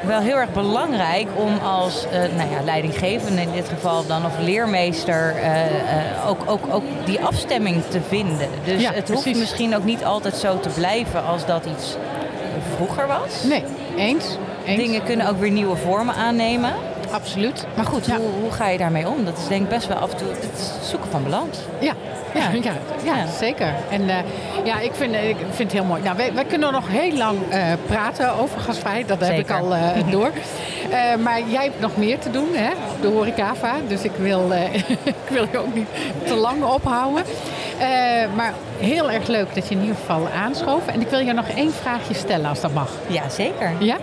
wel 0.06 0.20
heel 0.20 0.36
erg 0.36 0.54
belangrijk 0.54 1.28
om 1.36 1.58
als 1.58 2.06
eh, 2.06 2.20
nou 2.20 2.52
ja, 2.52 2.64
leidinggevende 2.64 3.42
in 3.42 3.52
dit 3.52 3.70
geval 3.70 4.06
dan 4.06 4.26
of 4.26 4.40
leermeester 4.40 5.36
eh, 5.36 5.66
eh, 5.66 6.30
ook, 6.30 6.40
ook, 6.46 6.62
ook 6.72 6.84
die 7.06 7.20
afstemming 7.22 7.84
te 7.90 8.02
vinden. 8.08 8.48
Dus 8.64 8.82
Ja, 8.82 8.92
het 8.92 9.10
hoeft 9.10 9.22
precies. 9.22 9.40
misschien 9.40 9.76
ook 9.76 9.84
niet 9.84 10.04
altijd 10.04 10.36
zo 10.36 10.60
te 10.60 10.70
blijven 10.70 11.26
als 11.26 11.46
dat 11.46 11.66
iets 11.66 11.96
vroeger 12.76 13.08
was. 13.08 13.44
Nee, 13.44 13.64
eens. 13.98 14.26
eens. 14.66 14.78
Dingen 14.78 15.04
kunnen 15.04 15.28
ook 15.30 15.40
weer 15.40 15.52
nieuwe 15.52 15.76
vormen 15.76 16.16
aannemen. 16.16 16.74
Absoluut. 17.12 17.66
Maar 17.76 17.86
goed, 17.86 18.06
Ja. 18.06 18.16
hoe, 18.18 18.30
hoe 18.42 18.52
ga 18.52 18.68
je 18.70 18.78
daarmee 18.78 19.08
om? 19.08 19.26
Dat 19.26 19.38
is 19.38 19.48
denk 19.48 19.62
ik 19.64 19.70
best 19.70 19.88
wel 19.88 19.98
af 19.98 20.12
en 20.12 20.18
toe 20.18 20.28
het 20.28 20.38
is 20.44 20.68
het 20.78 20.86
zoeken 20.90 21.10
van 21.10 21.24
balans. 21.24 21.58
Ja, 21.80 21.94
ja, 22.34 22.74
ja, 23.04 23.28
zeker. 23.40 23.74
En 23.90 24.10
eh, 24.10 24.16
ja, 24.64 24.80
ik 24.80 24.92
vind, 24.94 25.14
ik 25.14 25.36
vind 25.50 25.58
het 25.58 25.72
heel 25.72 25.84
mooi. 25.84 26.02
Nou, 26.02 26.18
wij, 26.18 26.34
wij 26.34 26.46
kunnen 26.46 26.72
nog 26.72 26.88
heel 26.88 27.14
lang 27.18 27.38
eh, 27.50 27.62
praten 27.86 28.34
over 28.34 28.60
gasvrijheid. 28.60 29.08
Dat 29.08 29.20
heb 29.20 29.38
ik 29.40 29.52
al 29.52 29.76
eh, 29.76 29.82
door. 30.12 30.32
Eh, 30.92 31.16
maar 31.24 31.42
jij 31.50 31.64
hebt 31.64 31.80
nog 31.80 31.98
meer 31.98 32.20
te 32.20 32.32
doen, 32.32 32.48
hè? 32.54 32.70
De 33.02 33.08
horecava. 33.08 33.74
Dus 33.88 34.02
ik 34.02 34.12
wil, 34.18 34.54
eh, 34.54 34.74
ik 35.14 35.16
wil 35.30 35.48
je 35.52 35.58
ook 35.58 35.74
niet 35.76 35.88
te 36.26 36.34
lang 36.36 36.64
ophouden. 36.64 37.24
Eh, 37.80 38.36
maar 38.36 38.54
heel 38.78 39.12
erg 39.12 39.28
leuk 39.28 39.56
dat 39.56 39.68
je 39.68 39.76
in 39.76 39.82
ieder 39.82 39.96
geval 39.96 40.28
aanschoof. 40.30 40.88
En 40.88 41.02
ik 41.02 41.08
wil 41.08 41.20
je 41.20 41.34
nog 41.34 41.48
één 41.48 41.74
vraagje 41.74 42.14
stellen, 42.14 42.50
als 42.50 42.62
dat 42.62 42.74
mag. 42.74 42.92
Ja, 43.08 43.30
zeker. 43.30 43.72
Ja? 43.80 43.98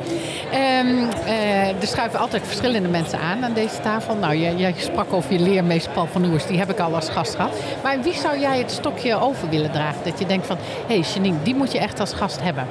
Eh, 0.50 1.68
er 1.68 1.86
schuiven 1.86 2.18
altijd 2.18 2.42
verschillende 2.46 2.88
mensen 2.88 3.18
aan 3.18 3.44
aan 3.44 3.52
deze 3.52 3.80
tafel. 3.80 4.16
Nou, 4.16 4.36
jij, 4.36 4.54
jij 4.54 4.74
sprak 4.76 5.12
over 5.12 5.32
je 5.32 5.38
leermeester 5.38 5.92
Paul 5.92 6.06
van 6.06 6.24
Oers. 6.24 6.46
Die 6.46 6.58
heb 6.58 6.70
ik 6.70 6.78
al 6.78 6.94
als 6.94 7.08
gast 7.08 7.34
gehad. 7.34 7.52
Maar 7.82 8.02
wie 8.02 8.14
zou 8.14 8.38
jij 8.38 8.58
het 8.58 8.70
stokje 8.70 9.20
over 9.20 9.48
willen 9.48 9.70
dragen? 9.70 10.00
Dat 10.04 10.18
je 10.18 10.26
denkt 10.26 10.46
van, 10.46 10.56
hé 10.86 10.94
hey, 10.94 11.04
Janine, 11.14 11.36
die 11.42 11.54
moet 11.54 11.72
je 11.72 11.78
echt 11.78 12.00
als 12.00 12.12
gast 12.12 12.42
hebben. 12.42 12.66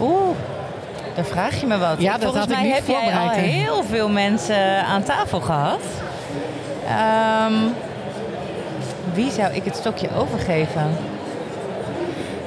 Oeh, 0.00 0.36
dan 1.14 1.24
vraag 1.24 1.60
je 1.60 1.66
me 1.66 1.78
wat. 1.78 2.00
Ja, 2.00 2.12
dat 2.12 2.22
Volgens 2.22 2.40
had 2.40 2.50
ik 2.50 2.56
mij 2.56 2.64
niet 2.64 2.74
heb 2.74 2.86
jij 2.86 3.14
al 3.14 3.30
heel 3.30 3.82
veel 3.82 4.08
mensen 4.08 4.84
aan 4.84 5.02
tafel 5.02 5.40
gehad. 5.40 5.80
Ehm, 6.88 7.52
wie 9.14 9.30
zou 9.30 9.52
ik 9.52 9.64
het 9.64 9.76
stokje 9.76 10.08
overgeven? 10.16 10.96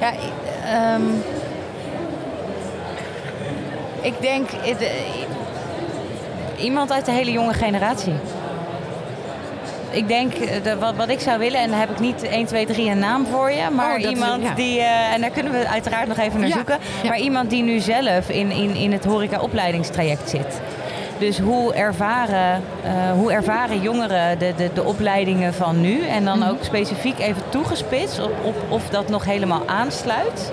Ja, 0.00 0.12
ehm, 0.64 1.02
ik 4.00 4.14
denk 4.20 4.48
eh, 4.50 4.74
iemand 6.64 6.92
uit 6.92 7.04
de 7.04 7.12
hele 7.12 7.32
jonge 7.32 7.52
generatie. 7.54 8.12
Ik 9.90 10.08
denk, 10.08 10.34
eh, 10.34 10.62
de, 10.62 10.78
wat, 10.78 10.94
wat 10.96 11.08
ik 11.08 11.20
zou 11.20 11.38
willen, 11.38 11.60
en 11.60 11.70
dan 11.70 11.78
heb 11.78 11.90
ik 11.90 11.98
niet 12.00 12.22
1, 12.22 12.46
2, 12.46 12.66
3 12.66 12.90
een 12.90 12.98
naam 12.98 13.26
voor 13.26 13.50
je, 13.52 13.70
maar 13.70 13.92
Oh, 13.94 13.98
is- 13.98 14.06
iemand 14.06 14.42
ja. 14.42 14.54
die, 14.54 14.80
eh, 14.80 15.12
en 15.14 15.20
daar 15.20 15.30
kunnen 15.30 15.52
we 15.52 15.68
uiteraard 15.68 16.08
nog 16.08 16.18
even 16.18 16.38
naar 16.40 16.48
Ja, 16.48 16.54
zoeken, 16.54 16.78
ja. 17.02 17.08
maar 17.08 17.18
iemand 17.18 17.50
die 17.50 17.62
nu 17.62 17.78
zelf 17.78 18.28
in, 18.28 18.50
in, 18.50 18.74
in 18.74 18.92
het 18.92 19.04
horeca-opleidingstraject 19.04 20.30
zit. 20.30 20.60
Dus 21.18 21.38
hoe 21.38 21.74
ervaren, 21.74 22.62
eh, 22.84 23.10
hoe 23.12 23.32
ervaren 23.32 23.80
jongeren 23.80 24.38
de, 24.38 24.52
de, 24.56 24.70
de 24.74 24.84
opleidingen 24.84 25.54
van 25.54 25.80
nu? 25.80 26.06
En 26.06 26.24
dan 26.24 26.38
Mhm. 26.38 26.48
ook 26.48 26.58
specifiek 26.64 27.18
even 27.18 27.42
toegespitst 27.48 28.20
op, 28.22 28.32
op 28.42 28.54
of 28.68 28.88
dat 28.88 29.08
nog 29.08 29.24
helemaal 29.24 29.62
aansluit 29.66 30.52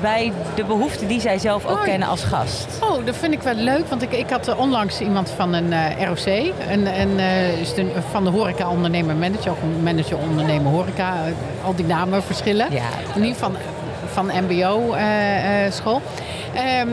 bij 0.00 0.32
de 0.54 0.64
behoeften 0.64 1.08
die 1.08 1.20
zij 1.20 1.38
zelf 1.38 1.66
ook 1.66 1.82
kennen 1.84 2.08
als 2.08 2.24
gast. 2.24 2.66
Oh, 2.82 3.06
dat 3.06 3.16
vind 3.16 3.32
ik 3.32 3.42
wel 3.42 3.54
leuk. 3.54 3.86
Want 3.88 4.02
ik, 4.02 4.12
ik 4.12 4.30
had 4.30 4.48
eh, 4.48 4.58
onlangs 4.58 5.00
iemand 5.00 5.30
van 5.30 5.52
een 5.52 5.72
eh, 5.72 6.06
ROC. 6.06 6.52
Een, 6.70 7.00
een, 7.00 7.20
van 8.10 8.24
de 8.24 8.30
horeca 8.30 8.68
ondernemer 8.70 9.14
manager. 9.16 9.50
Of 9.50 9.62
een 9.62 9.82
manager 9.82 10.16
ondernemer 10.18 10.72
horeca. 10.72 11.14
al 11.64 11.74
die 11.74 11.86
namen 11.86 12.22
verschillen. 12.22 12.66
Ja. 12.70 12.82
In 13.14 13.20
ieder 13.24 13.32
geval 13.34 13.52
van 14.12 14.26
mbo 14.26 14.92
eh, 14.92 15.66
eh, 15.66 15.72
school. 15.72 16.02
Ehm, 16.54 16.88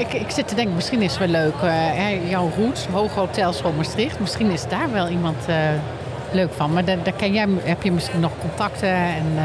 ik, 0.00 0.12
ik 0.12 0.30
zit 0.30 0.48
te 0.48 0.54
denken, 0.54 0.74
misschien 0.74 1.02
is 1.02 1.10
het 1.10 1.18
wel 1.18 1.28
leuk. 1.42 1.54
eh, 1.54 1.70
hè, 1.72 2.08
jouw 2.28 2.50
roots, 2.56 2.86
Hoge 2.86 3.18
Hotelschool 3.18 3.72
Maastricht. 3.72 4.20
Misschien 4.20 4.50
is 4.50 4.68
daar 4.68 4.92
wel 4.92 5.08
iemand 5.08 5.46
eh, 5.46 5.56
leuk 6.32 6.52
van. 6.52 6.72
Maar 6.72 6.84
daar, 6.84 7.02
daar 7.02 7.12
ken 7.12 7.32
jij, 7.32 7.48
heb 7.62 7.82
je 7.82 7.92
misschien 7.92 8.20
nog 8.20 8.32
contacten. 8.40 8.88
En, 8.88 9.26
eh, 9.36 9.42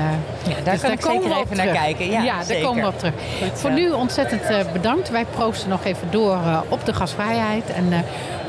Ja, 0.50 0.62
daar 0.64 0.74
dus 0.74 0.82
kan 0.82 0.92
ik 0.92 1.00
komen 1.00 1.22
zeker 1.24 1.38
we 1.38 1.44
even 1.44 1.58
naar 1.58 1.76
kijken. 1.76 2.12
Ja, 2.12 2.44
daar 2.44 2.62
komen 2.62 2.84
we 2.84 2.90
op 2.90 3.00
terug. 3.00 3.14
Goed 3.42 3.60
Voor 3.60 3.72
nu 3.72 3.92
ontzettend 3.92 4.42
eh, 4.42 4.72
bedankt. 4.72 5.10
Wij 5.10 5.26
proosten 5.26 5.70
nog 5.70 5.84
even 5.86 6.12
door 6.12 6.34
eh, 6.34 6.62
op 6.70 6.86
de 6.86 6.94
gasvrijheid. 6.94 7.70
En 7.70 7.94
eh, 7.94 8.00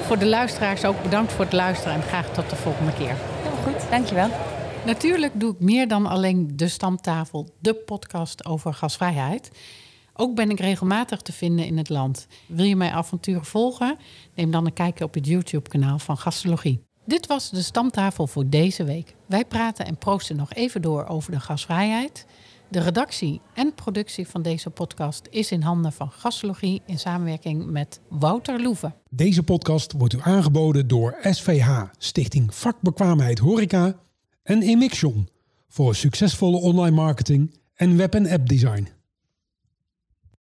voor 0.06 0.18
de 0.18 0.26
luisteraars 0.26 0.84
ook 0.84 1.02
bedankt 1.02 1.32
voor 1.32 1.44
het 1.44 1.54
luisteren. 1.54 1.94
En 1.94 2.02
graag 2.02 2.26
tot 2.28 2.50
de 2.50 2.56
volgende 2.56 2.92
keer. 2.92 3.14
Heel 3.42 3.72
goed, 3.72 3.90
dankjewel. 3.90 4.28
Natuurlijk 4.84 5.32
doe 5.34 5.52
ik 5.52 5.60
meer 5.60 5.88
dan 5.88 6.06
alleen 6.06 6.50
de 6.52 6.68
stamtafel, 6.68 7.48
de 7.58 7.74
podcast 7.74 8.44
over 8.46 8.74
gasvrijheid. 8.74 9.50
Ook 10.16 10.34
ben 10.34 10.50
ik 10.50 10.60
regelmatig 10.60 11.20
te 11.20 11.32
vinden 11.32 11.66
in 11.66 11.76
het 11.76 11.88
land. 11.88 12.26
Wil 12.46 12.64
je 12.64 12.76
mijn 12.76 12.92
avonturen 12.92 13.44
volgen? 13.44 13.96
Neem 14.34 14.50
dan 14.50 14.66
een 14.66 14.72
kijkje 14.72 15.04
op 15.04 15.14
het 15.14 15.26
YouTube-kanaal 15.26 15.98
van 15.98 16.18
Gastologie. 16.18 16.84
Dit 17.04 17.26
was 17.26 17.50
de 17.50 17.62
stamtafel 17.62 18.26
voor 18.26 18.48
deze 18.48 18.84
week. 18.84 19.14
Wij 19.26 19.44
praten 19.44 19.86
en 19.86 19.96
proosten 19.96 20.36
nog 20.36 20.52
even 20.52 20.82
door 20.82 21.06
over 21.06 21.30
de 21.30 21.40
gasvrijheid. 21.40 22.26
De 22.68 22.80
redactie 22.80 23.40
en 23.54 23.74
productie 23.74 24.28
van 24.28 24.42
deze 24.42 24.70
podcast 24.70 25.26
is 25.30 25.50
in 25.50 25.62
handen 25.62 25.92
van 25.92 26.10
Gastologie 26.10 26.82
in 26.86 26.98
samenwerking 26.98 27.66
met 27.66 28.00
Wouter 28.08 28.62
Loeven. 28.62 28.94
Deze 29.10 29.42
podcast 29.42 29.92
wordt 29.92 30.14
u 30.14 30.18
aangeboden 30.22 30.88
door 30.88 31.16
SVH, 31.22 31.82
Stichting 31.98 32.54
Vakbekwaamheid 32.54 33.38
Horeca 33.38 33.94
en 34.42 34.62
Emixion 34.62 35.28
voor 35.68 35.94
succesvolle 35.94 36.56
online 36.56 36.96
marketing 36.96 37.58
en 37.74 37.96
web- 37.96 38.14
en 38.14 38.30
appdesign. 38.30 38.95